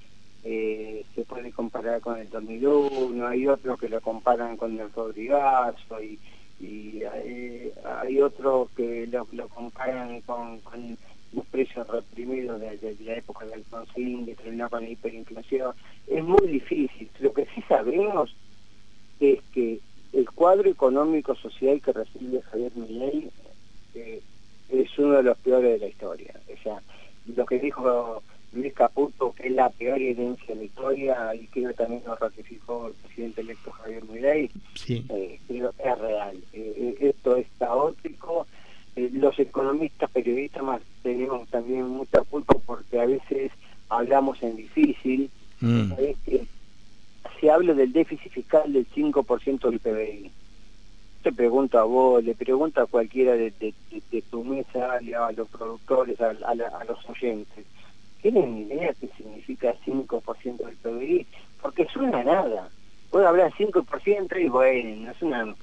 eh, 0.43 1.05
se 1.13 1.23
puede 1.23 1.51
comparar 1.51 2.01
con 2.01 2.17
el 2.17 2.29
2001, 2.29 3.27
hay 3.27 3.47
otros 3.47 3.79
que 3.79 3.89
lo 3.89 4.01
comparan 4.01 4.57
con 4.57 4.79
el 4.79 4.91
Rodrigazo 4.91 6.01
y, 6.01 6.19
y 6.59 7.03
hay, 7.03 7.71
hay 8.01 8.21
otros 8.21 8.69
que 8.75 9.05
lo, 9.05 9.27
lo 9.33 9.47
comparan 9.49 10.21
con, 10.21 10.59
con 10.61 10.97
los 11.33 11.45
precios 11.47 11.87
reprimidos 11.87 12.59
de, 12.59 12.95
la 13.05 13.15
época 13.15 13.45
del 13.45 13.55
Alfonsín, 13.55 14.25
que 14.25 14.35
terminó 14.35 14.69
con 14.69 14.83
la 14.83 14.89
hiperinflación. 14.89 15.73
Es 16.07 16.23
muy 16.23 16.47
difícil. 16.47 17.09
Lo 17.19 17.33
que 17.33 17.45
sí 17.55 17.61
sabemos 17.67 18.35
es 19.19 19.39
que 19.53 19.79
el 20.13 20.29
cuadro 20.31 20.69
económico 20.69 21.35
social 21.35 21.81
que 21.81 21.93
recibe 21.93 22.41
Javier 22.41 22.71
Milei 22.75 23.29
eh, 23.95 24.21
es 24.69 24.99
uno 24.99 25.17
de 25.17 25.23
los 25.23 25.37
peores 25.37 25.71
de 25.71 25.85
la 25.85 25.87
historia. 25.87 26.33
O 26.53 26.61
sea, 26.61 26.81
lo 27.35 27.45
que 27.45 27.59
dijo 27.59 28.21
Luis 28.53 28.73
Caputo, 28.73 29.33
que 29.33 29.47
es 29.47 29.53
la 29.53 29.69
peor 29.69 30.01
herencia 30.01 30.47
de 30.47 30.55
la 30.55 30.63
historia, 30.63 31.35
y 31.35 31.47
que 31.47 31.61
también 31.73 32.01
lo 32.05 32.15
ratificó 32.15 32.87
el 32.87 32.93
presidente 32.93 33.41
electo 33.41 33.71
Javier 33.71 34.03
Milei, 34.05 34.49
sí. 34.75 35.05
Eh, 35.09 35.39
es 35.47 35.99
real. 35.99 36.37
Eh, 36.53 36.97
esto 36.99 37.37
es 37.37 37.47
caótico 37.57 38.47
eh, 38.95 39.09
los 39.13 39.37
economistas, 39.39 40.09
periodistas 40.11 40.63
más 40.63 40.81
tenemos 41.01 41.47
también 41.49 41.87
mucha 41.87 42.21
culpa 42.21 42.55
porque 42.65 42.99
a 42.99 43.05
veces 43.05 43.51
hablamos 43.89 44.41
en 44.43 44.55
difícil. 44.55 45.29
Mm. 45.61 45.93
se 47.39 47.51
habla 47.51 47.73
del 47.73 47.93
déficit 47.93 48.31
fiscal 48.31 48.73
del 48.73 48.87
5% 48.89 49.69
del 49.69 49.79
PBI. 49.79 50.31
Te 51.23 51.31
pregunto 51.31 51.77
a 51.77 51.83
vos, 51.83 52.23
le 52.23 52.33
pregunto 52.33 52.81
a 52.81 52.87
cualquiera 52.87 53.33
de, 53.33 53.73
tu 54.29 54.43
mesa, 54.43 54.93
a 54.93 55.31
los 55.31 55.47
productores, 55.49 56.19
a, 56.19 56.33
los 56.33 57.09
oyentes. 57.09 57.65
¿Tienen 58.21 58.57
idea 58.57 58.93
qué 58.99 59.07
significa 59.15 59.75
5% 59.85 60.57
del 60.57 60.75
PBI? 60.77 61.25
Porque 61.61 61.85
suena 61.85 62.21
a 62.21 62.23
nada. 62.23 62.69
Puedo 63.11 63.27
hablar 63.27 63.51
5% 63.53 64.43
y 64.43 64.49
bueno, 64.49 65.11
es 65.11 65.21
una 65.21 65.55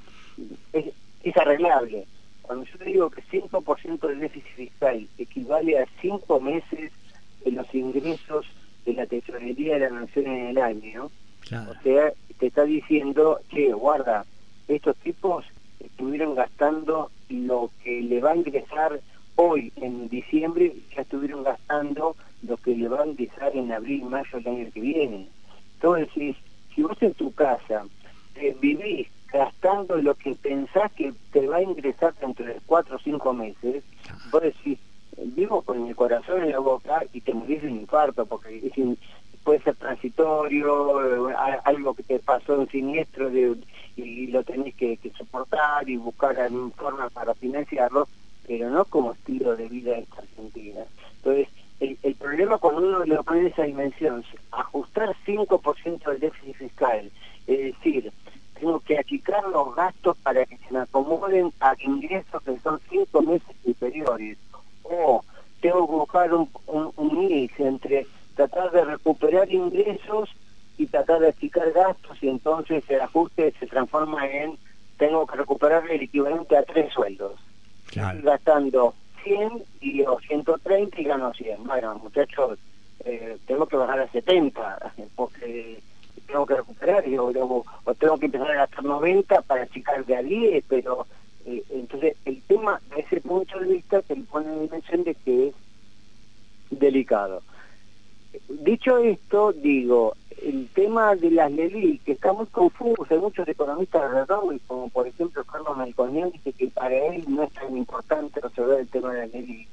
es 0.73 1.37
arreglable 1.37 2.07
cuando 2.49 2.65
yo 2.65 2.79
te 2.79 2.85
digo 2.87 3.11
que 3.11 3.23
5% 3.25 4.09
del 4.09 4.21
déficit 4.21 4.55
fiscal 4.55 5.07
equivale 5.19 5.79
a 5.81 5.87
5 6.01 6.41
meses 6.41 6.91
de 7.45 7.53
los 7.53 7.75
ingresos 7.75 8.47
de 8.87 8.95
la 8.95 9.05
tesorería 9.05 9.75
de 9.75 9.81
la 9.81 10.01
nación 10.01 10.29
en 10.29 10.47
el 10.47 10.59
año, 10.59 11.05
o 11.05 11.83
sea, 11.83 12.11
te 12.39 12.47
está 12.47 12.65
diciendo 12.65 13.39
que, 13.51 13.75
guarda, 13.75 14.25
estos 14.67 14.97
tipos 14.97 15.45
estuvieron 15.79 16.35
gastando 16.35 17.11
lo 17.29 17.71
que 17.85 18.01
le 18.01 18.19
va 18.21 18.31
a 18.31 18.37
ingresar 18.37 18.99
hoy 19.37 19.71
en 19.77 20.09
diciembre, 20.09 20.73
ya 20.97 21.03
estuvieron 21.03 21.43
gastando 21.43 22.17
lo 22.43 22.57
que 22.57 22.75
le 22.75 22.89
va 22.89 23.03
a 23.03 23.07
ingresar 23.07 23.55
en 23.55 23.73
abril, 23.73 24.05
mayo 24.05 24.39
del 24.39 24.47
año 24.47 24.71
que 24.73 24.81
viene. 24.81 25.29
Entonces, 25.75 26.35
si 26.75 26.83
vos 26.83 26.97
en 27.03 27.13
tu 27.13 27.31
casa 27.35 27.85
eh, 28.37 28.57
vivís 28.59 29.09
gastando 29.33 29.97
lo 29.97 30.15
que 30.15 30.35
pensás 30.35 30.91
que 30.93 31.13
te 31.33 31.47
va 31.47 31.57
a 31.57 31.63
ingresar 31.63 32.15
dentro 32.15 32.47
de 32.47 32.61
cuatro 32.67 32.97
o 32.97 33.01
cinco 33.01 33.33
meses, 33.33 33.85
vos 34.31 34.43
decís, 34.43 34.79
vivo 35.17 35.63
con 35.63 35.87
el 35.87 35.97
corazón 35.97 36.43
en 36.43 36.53
la 36.53 36.59
boca 36.59 37.05
y 37.13 37.21
te 37.21 37.35
morís 37.35 37.63
de 37.63 37.69
un 37.69 37.81
infarto, 37.81 38.27
porque 38.27 38.71
puede 39.45 39.61
ser 39.61 39.77
transitorio, 39.77 41.31
eh, 41.31 41.35
algo 41.65 41.95
que 41.95 42.03
te 42.03 42.19
pasó 42.19 42.61
en 42.61 42.69
siniestro 42.69 43.31
de, 43.31 43.57
y 43.97 44.27
lo 44.29 44.43
tenés 44.45 44.75
que, 44.75 44.99
soportar 45.17 45.89
y 45.89 45.97
buscar 45.97 46.37
forma 46.77 47.09
para 47.11 47.35
financiarlo, 47.35 48.09
pero 48.47 48.71
no 48.71 48.85
como 48.85 49.13
estilo 49.13 49.57
de 49.57 49.69
vida 49.69 49.97
esta 49.97 50.21
Argentina. 50.21 50.81
Entonces, 51.17 51.49
el, 51.81 51.99
el 52.03 52.15
problema 52.17 52.59
cuando 52.59 52.83
uno 52.83 53.05
lo 53.05 53.23
pone 53.23 53.41
en 53.41 53.47
esa 53.49 53.63
dimensión, 53.63 54.25
ajustar 54.53 55.15
5% 55.27 56.11
del 56.11 56.21
déficit 56.21 56.57
fiscal, 56.57 57.11
es 57.47 57.59
decir, 57.59 58.13
tengo 58.59 58.81
que 58.81 58.99
achicar 58.99 59.47
los 59.49 59.75
gastos 59.75 60.17
para 60.19 60.45
que 60.45 60.59
se 60.59 60.73
me 60.73 60.81
acomoden 60.81 61.53
a 61.61 61.75
ingresos 61.81 62.43
que 62.43 62.59
son 62.59 62.81
cinco 62.91 63.23
meses 63.23 63.57
superiores. 63.65 64.37
O 64.83 65.23
tengo 65.61 65.87
que 65.87 65.93
buscar 65.93 66.35
un, 66.35 66.49
un, 66.67 67.51
entre 67.59 68.07
tratar 68.35 68.71
de 68.71 68.85
recuperar 68.85 69.53
ingresos 69.53 70.31
y 70.77 70.87
tratar 70.87 71.21
de 71.21 71.29
achicar 71.29 71.71
gastos 71.73 72.23
y 72.23 72.29
entonces 72.29 72.85
el 72.89 73.01
ajuste 73.01 73.53
se 73.59 73.67
transforma 73.67 74.27
en 74.27 74.57
tengo 74.97 75.27
que 75.27 75.37
recuperar 75.37 75.89
el 75.91 76.03
equivalente 76.03 76.57
a 76.57 76.63
tres 76.63 76.93
sueldos. 76.93 77.35
Estoy 77.87 78.23
gastando 78.23 78.95
100 79.25 79.63
y 79.81 80.03
o 80.03 80.19
130 80.21 81.01
y 81.01 81.05
gano 81.05 81.33
100. 81.33 81.65
Bueno, 81.65 81.99
muchachos, 81.99 82.59
eh, 83.05 83.39
tengo 83.47 83.67
que 83.67 83.77
bajar 83.77 84.01
a 84.01 84.11
70 84.11 84.93
porque 85.15 85.81
que 86.49 86.57
recuperar 86.57 87.07
y, 87.07 87.17
o, 87.19 87.65
tengo 87.99 88.19
que 88.19 88.27
empezar 88.27 88.51
a 88.51 88.67
gastar 88.67 88.85
90 88.85 89.43
para 89.43 89.63
achicar 89.63 90.05
de 90.05 90.17
a 90.17 90.23
10, 90.23 90.65
pero 90.69 91.07
eh, 91.47 91.63
entonces 91.71 92.17
el 92.25 92.43
tema 92.43 92.81
de 92.95 93.03
ese 93.03 93.21
punto 93.21 93.59
de 93.61 93.67
vista 93.67 94.03
se 94.03 94.17
le 94.17 94.23
pone 94.23 94.53
en 94.53 94.63
dimensión 94.63 95.05
de 95.05 95.15
que 95.15 95.49
es 95.49 95.55
delicado. 96.71 97.43
Dicho 98.49 98.99
esto, 98.99 99.53
digo, 99.53 100.15
el 100.43 100.69
tema 100.75 101.15
de 101.17 101.31
las 101.31 101.51
LELI, 101.51 101.99
que 101.99 102.13
está 102.13 102.33
muy 102.33 102.47
confuso, 102.47 103.07
hay 103.09 103.19
muchos 103.19 103.49
economistas 103.49 104.03
alrededor, 104.03 104.59
como 104.67 104.89
por 104.89 105.07
ejemplo 105.07 105.45
Carlos 105.45 105.77
Melconian, 105.77 106.31
dice 106.31 106.53
que 106.53 106.69
para 106.69 106.95
él 106.95 107.25
no 107.29 107.45
es 107.45 107.53
tan 107.53 107.77
importante 107.77 108.41
resolver 108.41 108.81
el 108.81 108.89
tema 108.89 109.13
de 109.13 109.21
las 109.21 109.33
LELI. 109.33 109.69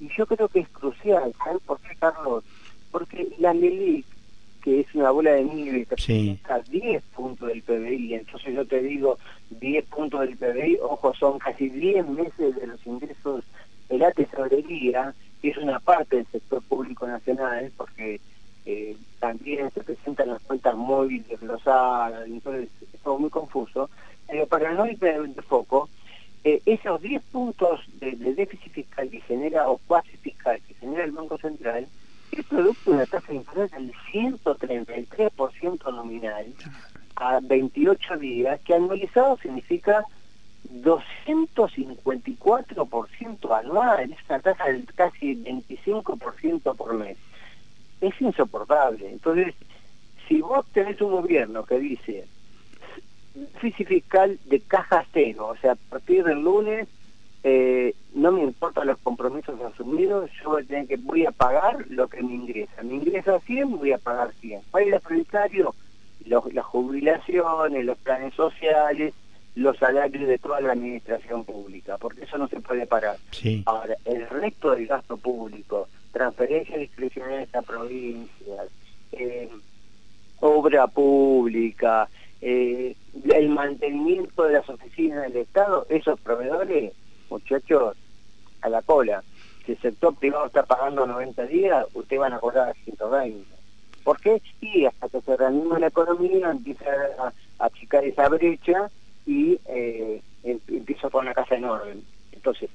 Y 0.00 0.08
yo 0.16 0.26
creo 0.26 0.48
que 0.48 0.60
es 0.60 0.68
crucial, 0.68 1.32
¿sabes 1.42 1.62
por 1.62 1.80
qué, 1.80 1.96
Carlos? 1.96 2.44
Porque 2.90 3.28
la 3.38 3.54
LELI, 3.54 4.04
que 4.66 4.80
es 4.80 4.92
una 4.96 5.12
bola 5.12 5.30
de 5.30 5.44
nieve 5.44 5.86
que 5.86 5.94
sí. 5.96 6.40
a 6.48 6.58
10 6.58 7.00
puntos 7.14 7.46
del 7.46 7.62
PBI, 7.62 8.14
entonces 8.14 8.52
yo 8.52 8.66
te 8.66 8.82
digo 8.82 9.16
10 9.50 9.84
puntos 9.84 10.22
del 10.22 10.36
PBI, 10.36 10.78
ojo, 10.82 11.14
son 11.14 11.38
casi 11.38 11.68
10 11.68 12.04
meses 12.08 12.56
de 12.56 12.66
los 12.66 12.84
ingresos 12.84 13.44
de 13.88 13.96
la 13.96 14.10
tesorería, 14.10 15.14
que 15.40 15.50
es 15.50 15.56
una 15.56 15.78
parte 15.78 16.16
del 16.16 16.26
sector 16.26 16.60
público 16.64 17.06
nacional, 17.06 17.70
porque 17.76 18.20
eh, 18.64 18.96
también 19.20 19.70
se 19.70 19.84
presentan 19.84 20.30
las 20.30 20.42
cuentas 20.42 20.74
móviles 20.74 21.28
desglosadas, 21.28 22.26
entonces 22.26 22.68
es 22.92 23.00
todo 23.04 23.20
muy 23.20 23.30
confuso. 23.30 23.88
Pero 24.26 24.48
para 24.48 24.72
no 24.72 24.84
ir 24.88 24.98
de 24.98 25.42
foco, 25.42 25.88
eh, 26.42 26.60
esos 26.66 27.00
10 27.00 27.22
puntos 27.30 27.82
de, 28.00 28.16
déficit 28.16 28.72
fiscal 28.72 29.08
que 29.10 29.20
genera, 29.20 29.68
o 29.68 29.78
cuasi 29.86 30.16
fiscal 30.16 30.60
que 30.66 30.74
genera 30.74 31.04
el 31.04 31.12
Banco 31.12 31.38
Central, 31.38 31.86
es 32.32 32.44
producto 32.46 32.90
de 32.90 32.96
una 32.96 33.06
tasa 33.06 33.28
de 33.28 33.36
inflación 33.36 33.86
del 33.86 33.95
133% 34.84 35.92
nominal 35.92 36.46
a 37.16 37.40
28 37.40 38.18
días, 38.18 38.60
que 38.60 38.74
anualizado 38.74 39.38
significa 39.38 40.04
254% 40.82 43.58
anual, 43.58 44.12
es 44.12 44.18
una 44.28 44.40
tasa 44.40 44.64
del 44.64 44.84
casi 44.94 45.36
25% 45.36 46.76
por 46.76 46.94
mes 46.94 47.16
es 48.00 48.20
insoportable. 48.20 49.10
Entonces, 49.10 49.54
si 50.28 50.40
vos 50.40 50.66
tenés 50.72 51.00
un 51.00 51.12
gobierno 51.12 51.64
que 51.64 51.78
dice 51.78 52.26
fiscal 53.60 54.38
de 54.46 54.60
caja 54.60 55.04
cero, 55.12 55.48
o 55.48 55.56
sea, 55.56 55.72
a 55.72 55.90
partir 55.90 56.24
del 56.24 56.42
lunes 56.42 56.88
eh, 57.44 57.94
no 58.26 58.32
me 58.32 58.42
importan 58.42 58.88
los 58.88 58.98
compromisos 58.98 59.60
asumidos, 59.60 60.28
yo 60.42 60.50
voy 60.50 60.62
a, 60.64 60.66
tener 60.66 60.88
que, 60.88 60.96
voy 60.96 61.24
a 61.24 61.30
pagar 61.30 61.86
lo 61.88 62.08
que 62.08 62.20
me 62.24 62.34
ingresa. 62.34 62.82
Me 62.82 62.94
ingresa 62.94 63.38
100, 63.38 63.78
voy 63.78 63.92
a 63.92 63.98
pagar 63.98 64.32
100. 64.40 64.62
¿Cuál 64.72 64.92
es 64.92 65.00
prioritario? 65.00 65.74
Los, 66.24 66.52
las 66.52 66.64
jubilaciones, 66.64 67.84
los 67.84 67.96
planes 67.98 68.34
sociales, 68.34 69.14
los 69.54 69.78
salarios 69.78 70.26
de 70.26 70.38
toda 70.38 70.60
la 70.60 70.72
administración 70.72 71.44
pública, 71.44 71.98
porque 71.98 72.24
eso 72.24 72.36
no 72.36 72.48
se 72.48 72.58
puede 72.58 72.84
parar. 72.84 73.16
Ahora, 73.64 73.94
el 74.04 74.28
resto 74.28 74.72
del 74.72 74.88
gasto 74.88 75.16
público, 75.16 75.86
transferencias 76.10 76.80
discrecionales 76.80 77.54
a 77.54 77.62
provincias, 77.62 78.66
eh, 79.12 79.48
obra 80.40 80.88
pública, 80.88 82.08
eh, 82.40 82.96
el 83.32 83.48
mantenimiento 83.50 84.42
de 84.42 84.54
las 84.54 84.68
oficinas 84.68 85.22
del 85.22 85.42
Estado, 85.42 85.86
esos 85.90 86.18
proveedores, 86.18 86.92
muchachos, 87.30 87.96
a 88.66 88.70
la 88.70 88.82
cola. 88.82 89.22
Si 89.64 89.72
el 89.72 89.78
sector 89.78 90.14
privado 90.14 90.46
está 90.46 90.64
pagando 90.64 91.06
90 91.06 91.46
días, 91.46 91.86
ustedes 91.94 92.20
van 92.20 92.34
a 92.34 92.38
cobrar 92.38 92.74
120. 92.84 93.44
¿Por 94.04 94.20
qué? 94.20 94.40
Y 94.60 94.84
hasta 94.84 95.08
que 95.08 95.20
se 95.20 95.36
reanime 95.36 95.80
la 95.80 95.88
economía, 95.88 96.50
empieza 96.50 96.90
a, 97.18 97.32
achicar 97.58 98.04
esa 98.04 98.28
brecha 98.28 98.90
y 99.24 99.58
eh, 99.66 100.20
em, 100.44 100.60
empieza 100.68 101.08
a 101.08 101.10
poner 101.10 101.32
una 101.32 101.34
casa 101.34 101.56
en 101.56 101.64
orden. 101.64 102.04
Entonces, 102.32 102.70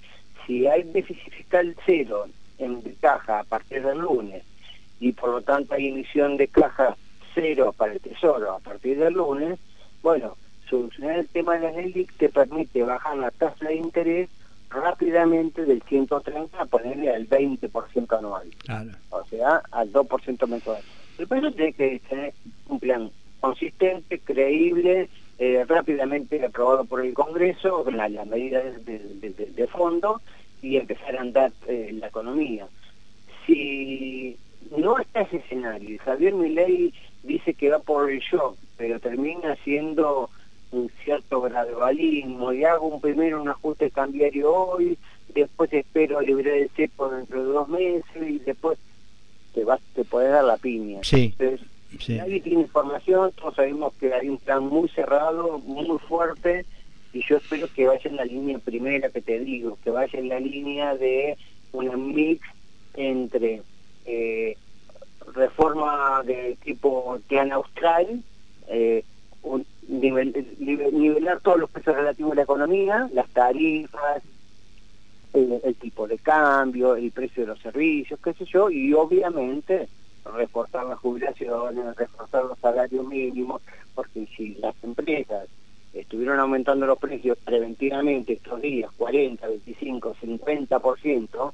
si 0.45 0.67
hay 0.67 0.83
déficit 0.83 1.31
fiscal 1.31 1.75
cero 1.85 2.25
en 2.57 2.81
caja 2.99 3.39
a 3.39 3.43
partir 3.43 3.83
del 3.83 3.99
lunes 3.99 4.43
y 4.99 5.13
por 5.13 5.29
lo 5.29 5.41
tanto 5.41 5.73
hay 5.73 5.87
emisión 5.87 6.35
de 6.35 6.47
caja 6.47 6.97
cero 7.33 7.73
para 7.77 7.93
el 7.93 8.01
tesoro 8.01 8.53
a 8.53 8.59
partir 8.59 8.99
del 8.99 9.13
lunes, 9.13 9.59
bueno, 10.01 10.35
solucionar 10.69 11.19
el 11.19 11.27
tema 11.27 11.57
de 11.57 11.71
la 11.71 11.71
LELIC 11.71 12.11
te 12.17 12.29
permite 12.29 12.83
bajar 12.83 13.17
la 13.17 13.31
tasa 13.31 13.67
de 13.67 13.75
interés 13.75 14.29
rápidamente 14.71 15.65
del 15.65 15.81
130 15.83 16.61
a 16.61 16.65
ponerle 16.65 17.13
al 17.13 17.27
20% 17.27 18.17
anual. 18.17 18.47
O 19.09 19.25
sea, 19.25 19.61
al 19.71 19.91
2% 19.91 20.47
mensual. 20.47 20.81
Pero 21.17 21.35
eso 21.35 21.51
tiene 21.51 21.73
que 21.73 22.01
tener 22.07 22.33
un 22.67 22.79
plan 22.79 23.11
consistente, 23.39 24.19
creíble, 24.19 25.09
eh, 25.39 25.65
rápidamente 25.67 26.43
aprobado 26.45 26.85
por 26.85 27.05
el 27.05 27.13
Congreso, 27.13 27.83
con 27.83 27.97
las 27.97 28.11
medidas 28.27 28.85
de, 28.85 28.99
de 29.55 29.67
fondo 29.67 30.21
y 30.61 30.77
empezar 30.77 31.17
a 31.17 31.21
andar 31.21 31.51
eh, 31.67 31.89
la 31.93 32.07
economía. 32.07 32.67
Si 33.45 34.37
no 34.77 34.99
está 34.99 35.21
ese 35.21 35.37
escenario, 35.37 35.99
Javier 36.03 36.33
Milei 36.33 36.93
dice 37.23 37.53
que 37.53 37.69
va 37.69 37.79
por 37.79 38.09
el 38.09 38.19
shock, 38.19 38.55
pero 38.77 38.99
termina 38.99 39.55
siendo 39.63 40.29
un 40.71 40.89
cierto 41.03 41.41
gradualismo 41.41 42.53
y 42.53 42.63
hago 42.63 42.87
un 42.87 43.01
primero 43.01 43.41
un 43.41 43.49
ajuste 43.49 43.91
cambiario 43.91 44.53
hoy, 44.53 44.97
después 45.33 45.71
espero 45.73 46.21
liberar 46.21 46.57
el 46.57 46.69
cepo 46.69 47.09
dentro 47.09 47.43
de 47.43 47.51
dos 47.51 47.69
meses 47.69 48.03
y 48.21 48.39
después 48.39 48.77
te 49.53 49.63
vas 49.63 49.81
te 49.93 50.03
puedes 50.03 50.31
dar 50.31 50.43
la 50.43 50.57
piña. 50.57 50.99
Sí. 51.03 51.35
Nadie 52.07 52.39
tiene 52.39 52.61
información, 52.61 53.31
todos 53.33 53.55
sabemos 53.55 53.93
que 53.99 54.13
hay 54.13 54.29
un 54.29 54.37
plan 54.37 54.63
muy 54.63 54.87
cerrado, 54.89 55.59
muy 55.59 55.99
fuerte, 55.99 56.65
y 57.11 57.21
yo 57.27 57.35
espero 57.37 57.67
que 57.75 57.85
vaya 57.85 58.09
en 58.09 58.15
la 58.15 58.23
línea 58.23 58.59
primera 58.59 59.09
que 59.09 59.21
te 59.21 59.39
digo, 59.39 59.77
que 59.83 59.89
vaya 59.89 60.17
en 60.17 60.29
la 60.29 60.39
línea 60.39 60.95
de 60.95 61.37
una 61.73 61.97
mix 61.97 62.41
entre 62.93 63.61
eh, 64.05 64.57
reforma 65.33 66.23
de 66.23 66.57
tipo 66.63 67.19
plan 67.27 67.51
austral, 67.51 68.21
eh, 68.67 69.03
nivelar 69.87 71.39
todos 71.41 71.59
los 71.59 71.69
precios 71.69 71.95
relativos 71.95 72.31
a 72.33 72.35
la 72.35 72.43
economía, 72.43 73.09
las 73.13 73.29
tarifas, 73.29 74.23
el, 75.33 75.75
tipo 75.75 76.07
de 76.07 76.17
cambio, 76.17 76.95
el 76.95 77.11
precio 77.11 77.43
de 77.43 77.47
los 77.47 77.59
servicios, 77.59 78.19
qué 78.23 78.33
sé 78.33 78.45
yo, 78.45 78.69
y 78.69 78.93
obviamente 78.93 79.87
reforzar 80.25 80.85
las 80.85 80.99
jubilaciones, 80.99 81.95
reforzar 81.95 82.45
los 82.45 82.59
salarios 82.59 83.07
mínimos, 83.07 83.61
porque 83.95 84.27
si 84.35 84.55
las 84.55 84.75
empresas 84.83 85.47
estuvieron 85.93 86.39
aumentando 86.39 86.85
los 86.85 86.99
precios 86.99 87.37
preventivamente 87.43 88.33
estos 88.33 88.61
días, 88.61 88.91
40, 88.97 89.47
25, 89.47 90.15
50%, 90.21 91.53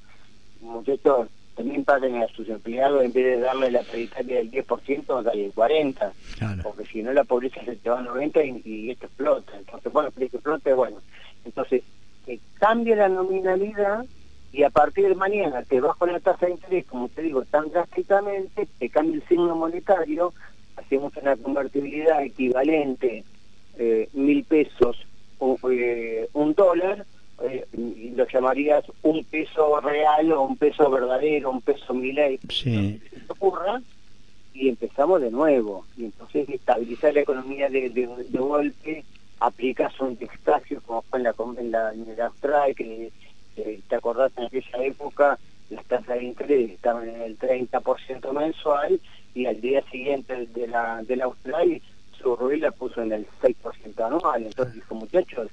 muchachos, 0.62 1.28
también 1.57 1.83
paguen 1.83 2.21
a 2.21 2.27
sus 2.27 2.47
empleados 2.47 3.03
en 3.03 3.11
vez 3.11 3.25
de 3.25 3.39
darle 3.39 3.71
la 3.71 3.81
paritaria 3.81 4.37
del 4.37 4.51
10%, 4.51 5.23
dale 5.23 5.45
el 5.45 5.53
40%, 5.53 6.61
porque 6.61 6.85
si 6.85 7.01
no 7.01 7.11
la 7.11 7.23
pobreza 7.23 7.59
se 7.65 7.75
te 7.75 7.89
va 7.89 7.99
a 7.99 8.03
90 8.03 8.43
y, 8.43 8.91
esto 8.91 9.07
explota. 9.07 9.53
Entonces, 9.57 9.91
bueno, 9.91 10.11
que 10.11 10.25
explota, 10.25 10.75
bueno. 10.75 10.97
Entonces, 11.43 11.81
que 12.27 12.39
cambie 12.59 12.95
la 12.95 13.09
nominalidad 13.09 14.05
y 14.53 14.63
a 14.63 14.69
partir 14.69 15.07
de 15.07 15.15
mañana 15.15 15.63
te 15.63 15.81
bajo 15.81 16.05
la 16.05 16.19
tasa 16.19 16.45
de 16.45 16.53
interés, 16.53 16.85
como 16.85 17.09
te 17.09 17.23
digo, 17.23 17.43
tan 17.45 17.69
drásticamente, 17.69 18.67
te 18.77 18.89
cambia 18.89 19.15
el 19.15 19.27
signo 19.27 19.55
monetario, 19.55 20.33
hacemos 20.75 21.11
una 21.17 21.35
convertibilidad 21.35 22.23
equivalente 22.23 23.23
eh, 23.79 24.09
mil 24.13 24.43
pesos 24.43 24.97
eh, 25.69 26.29
un 26.33 26.53
dólar, 26.53 27.05
eh, 27.43 27.65
lo 28.15 28.28
llamarías 28.28 28.84
un 29.04 29.23
peso 29.23 29.80
real 29.82 30.32
o 30.32 30.41
un 30.43 30.58
peso 30.58 30.89
verdadero, 30.89 31.52
un 31.52 31.62
peso 31.62 31.93
mil 31.93 32.19
sí. 32.50 33.00
ocurra, 33.28 33.82
y 34.54 34.69
empezamos 34.69 35.21
de 35.21 35.32
nuevo. 35.32 35.86
Y 35.97 36.06
entonces 36.06 36.50
estabilizar 36.50 37.13
la 37.13 37.21
economía 37.21 37.69
de, 37.69 37.89
de, 37.89 38.06
golpe, 38.38 39.04
aplicas 39.39 40.00
un 40.00 40.15
textacio 40.15 40.82
como 40.82 41.04
fue 41.04 41.19
en 41.19 41.23
la, 41.23 41.36
en 41.60 41.71
la, 41.71 41.93
en 41.93 42.10
el 42.10 42.21
Austral, 42.21 42.76
que 42.76 43.12
te 43.56 43.95
acordás 43.95 44.32
en 44.38 44.45
aquella 44.45 44.84
época, 44.84 45.39
las 45.69 45.86
tasas 45.86 46.19
de 46.19 46.23
interés 46.23 46.71
estaban 46.71 47.10
en 47.10 47.21
el 47.21 47.38
30% 47.38 48.32
mensual 48.32 49.00
y 49.36 49.45
al 49.45 49.60
día 49.62 49.84
siguiente 49.91 50.47
de 50.47 50.67
la, 50.67 51.04
del 51.04 51.21
Austral 51.21 51.82
su 52.17 52.58
la 52.60 52.71
puso 52.71 53.02
en 53.02 53.12
el 53.12 53.28
6% 53.41 54.06
anual. 54.06 54.43
Entonces 54.43 54.76
dijo, 54.76 54.95
muchachos, 54.95 55.50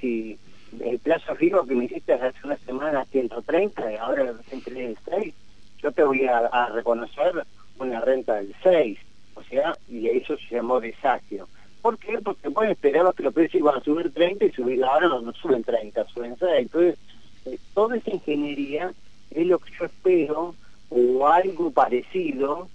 si 0.00 0.38
el 0.80 0.98
plazo 0.98 1.34
fijo 1.34 1.66
que 1.66 1.74
me 1.74 1.84
hiciste 1.84 2.12
hace 2.12 2.38
una 2.44 2.56
semana 2.58 3.04
130 3.06 3.92
y 3.92 3.96
ahora 3.96 4.34
entre 4.50 4.86
el 4.86 4.98
6, 5.04 5.34
yo 5.82 5.92
te 5.92 6.02
voy 6.02 6.26
a, 6.26 6.66
reconocer 6.74 7.44
una 7.78 8.00
renta 8.00 8.34
del 8.34 8.54
6. 8.62 8.98
O 9.34 9.42
sea, 9.44 9.72
y 9.88 10.08
eso 10.08 10.36
se 10.36 10.56
llamó 10.56 10.80
desagio. 10.80 11.48
¿Por 11.80 11.96
qué? 11.98 12.18
Porque 12.18 12.48
bueno, 12.48 12.72
esperaba 12.72 13.12
que 13.12 13.22
los 13.22 13.32
precios 13.32 13.60
iban 13.60 13.76
a 13.76 13.84
subir 13.84 14.12
30 14.12 14.44
y 14.44 14.52
subir, 14.52 14.84
ahora 14.84 15.08
no, 15.08 15.32
suben 15.34 15.62
30, 15.62 16.04
suben 16.06 16.36
6. 16.38 16.50
Entonces, 16.58 16.98
eh, 17.46 17.58
toda 17.72 17.96
esa 17.96 18.10
ingeniería 18.10 18.92
es 19.30 19.46
lo 19.46 19.58
que 19.58 19.72
yo 19.78 19.84
espero 19.84 20.54
o 20.90 21.26
algo 21.28 21.70
parecido 21.70 22.68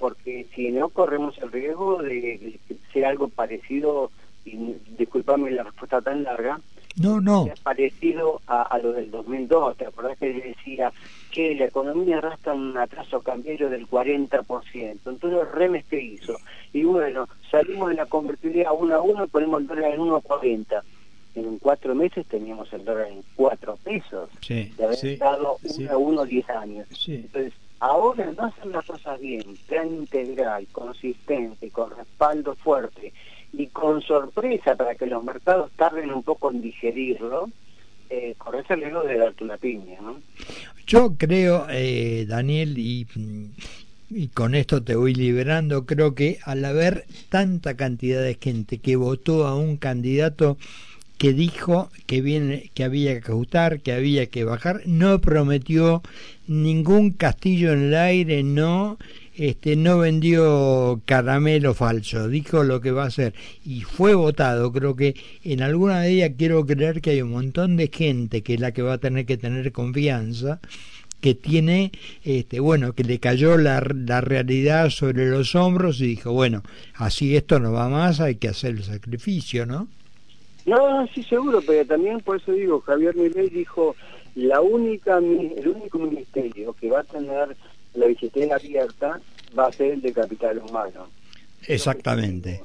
porque 0.00 0.46
si 0.54 0.72
no 0.72 0.88
corremos 0.88 1.36
el 1.38 1.52
riesgo 1.52 2.02
de 2.02 2.58
ser 2.92 3.04
algo 3.04 3.28
parecido, 3.28 4.10
y 4.46 4.56
disculpame 4.96 5.50
la 5.50 5.62
respuesta 5.62 6.00
tan 6.00 6.22
larga, 6.22 6.58
No, 6.96 7.20
no. 7.20 7.46
Es 7.46 7.60
parecido 7.60 8.40
a, 8.46 8.78
lo 8.82 8.92
del 8.92 9.10
2002, 9.10 9.76
¿te 9.76 9.86
acordás 9.86 10.18
que 10.18 10.32
decía 10.32 10.92
que 11.30 11.54
la 11.54 11.66
economía 11.66 12.18
arrastra 12.18 12.54
un 12.54 12.76
atraso 12.76 13.20
cambiario 13.20 13.70
del 13.70 13.88
40%? 13.88 14.98
Entonces 15.06 15.50
Remes, 15.52 15.84
¿qué 15.88 16.00
hizo? 16.00 16.36
Y 16.72 16.84
bueno, 16.84 17.28
salimos 17.50 17.90
de 17.90 17.94
la 17.94 18.06
convertibilidad 18.06 18.72
1 18.76 18.94
a 18.94 19.00
1 19.00 19.24
y 19.24 19.28
ponemos 19.28 19.60
el 19.60 19.66
dólar 19.68 19.94
en 19.94 20.00
1.40 20.00 20.82
en 21.34 21.58
cuatro 21.58 21.94
meses 21.94 22.26
teníamos 22.26 22.72
el 22.72 22.84
dólar 22.84 23.08
en 23.08 23.22
cuatro 23.36 23.76
pesos 23.84 24.28
sí, 24.40 24.72
de 24.76 24.84
haber 24.84 24.96
sí, 24.96 25.12
estado 25.12 25.58
sí. 25.64 25.84
uno 25.84 25.92
a 25.92 25.96
uno 25.96 26.24
diez 26.24 26.48
años. 26.50 26.88
Sí. 26.90 27.14
Entonces, 27.14 27.52
ahora 27.78 28.32
no 28.36 28.46
hacer 28.46 28.66
las 28.66 28.84
cosas 28.84 29.20
bien, 29.20 29.44
plan 29.68 29.88
integral, 29.88 30.66
consistente, 30.72 31.70
con 31.70 31.90
respaldo 31.96 32.54
fuerte 32.56 33.12
y 33.52 33.66
con 33.68 34.00
sorpresa 34.02 34.74
para 34.74 34.94
que 34.94 35.06
los 35.06 35.22
mercados 35.24 35.70
tarden 35.76 36.12
un 36.12 36.22
poco 36.22 36.50
en 36.50 36.62
digerirlo, 36.62 37.50
eh, 38.08 38.34
corres 38.38 38.68
el 38.70 38.80
riesgo 38.80 39.02
de 39.02 39.18
darte 39.18 39.44
una 39.44 39.56
piña, 39.56 40.00
¿no? 40.00 40.16
Yo 40.86 41.14
creo, 41.16 41.66
eh, 41.70 42.26
Daniel, 42.28 42.76
y, 42.78 43.06
y 44.08 44.28
con 44.28 44.54
esto 44.54 44.82
te 44.82 44.96
voy 44.96 45.14
liberando, 45.14 45.86
creo 45.86 46.14
que 46.14 46.38
al 46.44 46.64
haber 46.64 47.06
tanta 47.28 47.76
cantidad 47.76 48.22
de 48.22 48.38
gente 48.40 48.78
que 48.78 48.96
votó 48.96 49.46
a 49.46 49.54
un 49.54 49.76
candidato 49.76 50.56
que 51.20 51.34
dijo 51.34 51.90
que 52.06 52.22
viene 52.22 52.70
que 52.72 52.82
había 52.82 53.20
que 53.20 53.30
ajustar, 53.30 53.80
que 53.80 53.92
había 53.92 54.26
que 54.26 54.44
bajar, 54.44 54.80
no 54.86 55.20
prometió 55.20 56.02
ningún 56.46 57.10
castillo 57.10 57.74
en 57.74 57.82
el 57.88 57.94
aire, 57.94 58.42
no 58.42 58.96
este 59.40 59.74
no 59.74 59.96
vendió 59.96 61.00
caramelo 61.06 61.72
falso, 61.72 62.28
dijo 62.28 62.62
lo 62.62 62.82
que 62.82 62.90
va 62.90 63.04
a 63.04 63.06
hacer 63.06 63.32
y 63.64 63.80
fue 63.80 64.14
votado. 64.14 64.70
Creo 64.70 64.94
que 64.96 65.14
en 65.44 65.62
alguna 65.62 66.00
medida 66.00 66.30
quiero 66.34 66.66
creer 66.66 67.00
que 67.00 67.10
hay 67.10 67.22
un 67.22 67.30
montón 67.30 67.78
de 67.78 67.88
gente 67.88 68.42
que 68.42 68.54
es 68.54 68.60
la 68.60 68.72
que 68.72 68.82
va 68.82 68.94
a 68.94 68.98
tener 68.98 69.24
que 69.24 69.38
tener 69.38 69.72
confianza 69.72 70.60
que 71.22 71.34
tiene, 71.34 71.90
este, 72.22 72.60
bueno, 72.60 72.92
que 72.94 73.02
le 73.02 73.18
cayó 73.18 73.56
la, 73.56 73.82
la 73.94 74.20
realidad 74.20 74.90
sobre 74.90 75.26
los 75.30 75.54
hombros 75.54 76.02
y 76.02 76.06
dijo, 76.06 76.32
bueno, 76.32 76.62
así 76.94 77.34
esto 77.34 77.60
no 77.60 77.72
va 77.72 77.88
más, 77.88 78.20
hay 78.20 78.36
que 78.36 78.48
hacer 78.48 78.72
el 78.72 78.84
sacrificio, 78.84 79.64
¿no? 79.64 79.88
No, 80.66 81.06
sí, 81.14 81.22
seguro, 81.22 81.62
pero 81.66 81.86
también 81.86 82.20
por 82.20 82.36
eso 82.36 82.52
digo, 82.52 82.80
Javier 82.80 83.16
Milei 83.16 83.48
dijo, 83.48 83.96
la 84.34 84.60
única, 84.60 85.18
el 85.18 85.68
único 85.68 85.98
ministerio 85.98 86.72
que 86.74 86.90
va 86.90 87.00
a 87.00 87.04
tener 87.04 87.56
la 87.94 88.06
billetera 88.06 88.56
abierta 88.56 89.20
va 89.58 89.66
a 89.66 89.72
ser 89.72 89.92
el 89.92 90.00
de 90.02 90.12
capital 90.12 90.58
humano. 90.58 91.08
Exactamente. 91.66 92.62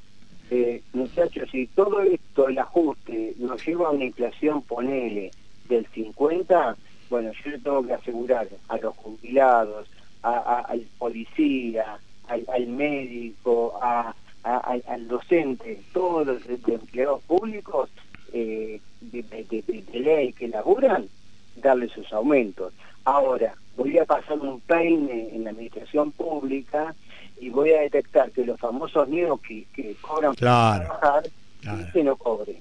Eh, 0.52 0.82
muchachos, 0.94 1.50
si 1.52 1.68
todo 1.68 2.02
esto, 2.02 2.48
el 2.48 2.60
ajuste, 2.60 3.34
nos 3.38 3.66
lleva 3.66 3.88
a 3.88 3.92
una 3.92 4.06
inflación, 4.06 4.62
ponele, 4.62 5.32
del 5.68 5.88
50, 5.88 6.78
bueno, 7.10 7.32
yo 7.44 7.52
le 7.52 7.60
tengo 7.60 7.86
que 7.86 7.94
asegurar 7.94 8.48
a 8.68 8.78
los 8.78 8.96
jubilados, 8.98 9.88
a, 10.22 10.30
a, 10.30 10.60
al 10.60 10.82
policía, 11.00 11.98
al, 12.28 12.46
al 12.54 12.68
médico, 12.68 13.80
a, 13.82 14.14
al 14.44 15.08
docente, 15.08 15.82
todos 15.92 16.28
los 16.28 16.42
empleados 16.48 17.24
públicos 17.24 17.90
eh, 18.32 18.80
de, 19.02 19.24
de, 19.24 19.44
de, 19.44 19.82
de, 19.82 20.00
ley 20.00 20.34
que 20.34 20.48
laburan, 20.48 21.08
darle 21.56 21.90
sus 21.90 22.12
aumentos. 22.14 22.74
Ahora, 23.04 23.56
voy 23.78 23.98
a 23.98 24.06
pasar 24.06 24.40
un 24.40 24.60
peine 24.62 25.30
en 25.34 25.44
la 25.44 25.52
administración 25.52 26.12
pública 26.12 26.96
y 27.40 27.50
voy 27.50 27.72
a 27.72 27.82
detectar 27.82 28.32
que 28.32 28.46
los 28.46 28.60
famosos 28.60 29.08
niños 29.10 29.40
que, 29.42 29.66
que 29.74 29.96
cobran 30.02 30.34
claro, 30.36 30.88
para 30.88 31.00
trabajar, 31.00 31.32
claro. 31.62 31.86
ese 31.88 32.04
no 32.04 32.16
cobre. 32.16 32.56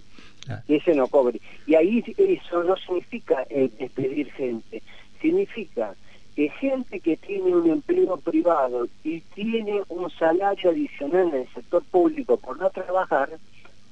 Claro. 0.45 0.63
Ese 0.69 0.95
no 0.95 1.07
cobre. 1.09 1.41
Y 1.67 1.75
ahí 1.75 2.05
eso 2.19 2.63
no 2.65 2.77
significa 2.77 3.47
eh, 3.49 3.71
despedir 3.79 4.31
gente, 4.33 4.83
significa 5.21 5.95
que 6.37 6.51
gente 6.51 7.01
que 7.01 7.17
tiene 7.17 7.55
un 7.55 7.71
empleo 7.71 8.17
privado 8.19 8.87
y 9.05 9.21
tiene 9.35 9.83
un 9.89 10.11
salario 10.11 10.71
adicional 10.71 11.29
en 11.29 11.35
el 11.43 11.49
sector 11.55 11.83
público 11.85 12.37
por 12.37 12.59
no 12.59 12.69
trabajar, 12.71 13.31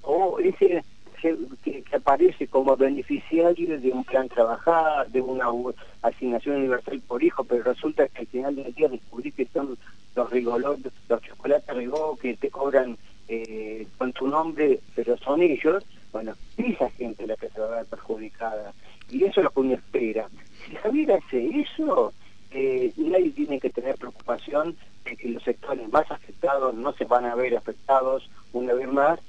o 0.03 0.38
ese 0.41 0.85
aparece 2.03 2.49
como 2.49 2.77
beneficiario 2.77 3.79
de 3.81 3.91
un 3.93 4.03
plan 4.03 4.29
trabajar, 4.29 5.09
de 5.11 5.21
una 5.21 5.47
asignación 6.03 6.57
universal 6.57 7.01
por 7.07 7.23
hijo, 7.23 7.45
pero 7.45 7.62
resulta 7.62 8.09
que 8.09 8.21
al 8.21 8.27
final 8.27 8.57
del 8.57 8.75
día 8.75 8.88
descubrí 8.88 9.31
que 9.31 9.47
son 9.47 9.79
los 10.17 10.31
rigolos, 10.31 10.81
los 11.09 11.23
chocolates 11.23 11.77
rigó 11.77 12.17
que 12.17 12.37
te 12.37 12.51
cobran 12.51 12.99
eh, 13.29 13.87
con 13.99 14.12
tu 14.12 14.27
nombre, 14.27 14.81
pero 14.97 15.17
son 15.19 15.43
ellos, 15.43 15.85
bueno, 16.11 16.35
esa 16.57 16.91
gente 16.91 17.27
la 17.27 17.37
que 17.37 17.49
se 17.49 17.61
va 17.61 17.67
a 17.69 17.77
ver 17.77 17.87
perjudicada. 17.87 18.73
Y 19.09 19.25
eso 19.25 19.41
es 19.41 19.45
lo 19.45 19.51
que 19.51 19.61
uno 19.61 19.75
espera. 19.75 20.29
Si 20.67 20.75
Javier 20.75 21.12
hace 21.12 21.61
eso, 21.61 22.12
eh, 22.51 22.93
nadie 22.97 23.31
tiene 23.31 23.61
que 23.61 23.71
tener 23.71 23.95
preocupación 23.95 24.77
de 25.05 25.17
que 25.17 25.29
los 25.29 25.43
sectores 25.45 25.88
más 25.91 26.11
afectados 26.11 26.75
no 26.75 26.93
se 26.95 27.05
van 27.05 27.27
a 27.27 27.35
ver 27.37 27.57
afectados 27.57 28.29
una 28.53 28.75
vez 28.75 28.88
más 28.88 29.21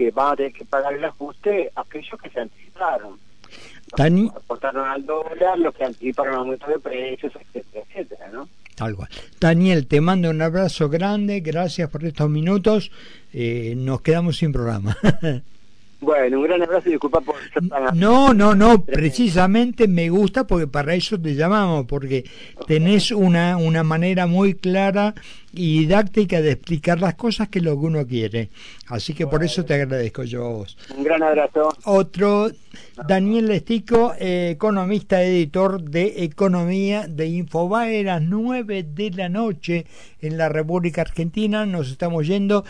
que 0.00 0.10
van 0.10 0.32
a 0.32 0.36
tener 0.36 0.52
que 0.54 0.64
pagar 0.64 0.94
el 0.94 1.04
ajuste 1.04 1.70
aquellos 1.76 2.18
que 2.22 2.30
se 2.30 2.40
anticiparon. 2.40 3.18
Tani... 3.94 4.22
Los 4.22 4.32
que 4.32 4.38
aportaron 4.38 4.88
al 4.88 5.04
dólar, 5.04 5.58
los 5.58 5.74
que 5.74 5.84
anticiparon 5.84 6.36
aumento 6.36 6.66
de 6.68 6.78
precios, 6.78 7.32
etcétera, 7.38 7.84
etcétera, 7.86 8.28
¿no? 8.32 8.48
Tal 8.76 8.96
cual. 8.96 9.10
Daniel, 9.38 9.86
te 9.86 10.00
mando 10.00 10.30
un 10.30 10.40
abrazo 10.40 10.88
grande, 10.88 11.40
gracias 11.40 11.90
por 11.90 12.02
estos 12.06 12.30
minutos. 12.30 12.90
Eh, 13.34 13.74
nos 13.76 14.00
quedamos 14.00 14.38
sin 14.38 14.52
programa. 14.52 14.96
Bueno, 16.00 16.38
un 16.38 16.44
gran 16.44 16.62
abrazo 16.62 16.88
y 16.88 16.92
disculpa 16.92 17.20
por 17.20 17.36
ser 17.52 17.68
tan... 17.68 17.98
No, 17.98 18.32
no, 18.32 18.54
no, 18.54 18.84
precisamente 18.84 19.86
me 19.86 20.08
gusta 20.08 20.46
porque 20.46 20.66
para 20.66 20.94
eso 20.94 21.20
te 21.20 21.34
llamamos, 21.34 21.86
porque 21.86 22.24
tenés 22.66 23.10
una, 23.10 23.56
una 23.58 23.82
manera 23.82 24.26
muy 24.26 24.54
clara 24.54 25.14
y 25.52 25.80
didáctica 25.80 26.40
de 26.40 26.52
explicar 26.52 27.00
las 27.00 27.14
cosas 27.14 27.48
que 27.48 27.58
es 27.58 27.64
lo 27.64 27.78
que 27.78 27.86
uno 27.86 28.06
quiere. 28.06 28.50
Así 28.88 29.14
que 29.14 29.26
por 29.26 29.42
eso 29.42 29.64
te 29.64 29.74
agradezco 29.74 30.24
yo 30.24 30.46
a 30.46 30.48
vos. 30.48 30.78
Un 30.96 31.04
gran 31.04 31.22
abrazo. 31.22 31.68
Otro, 31.84 32.50
Daniel 33.06 33.46
Lestico, 33.46 34.12
eh, 34.18 34.50
economista, 34.50 35.22
editor 35.22 35.82
de 35.82 36.24
Economía 36.24 37.06
de 37.08 37.26
Infobae, 37.26 38.00
a 38.00 38.04
las 38.04 38.22
nueve 38.22 38.84
de 38.84 39.10
la 39.10 39.28
noche 39.28 39.86
en 40.20 40.38
la 40.38 40.48
República 40.48 41.02
Argentina. 41.02 41.66
Nos 41.66 41.90
estamos 41.90 42.26
yendo. 42.26 42.64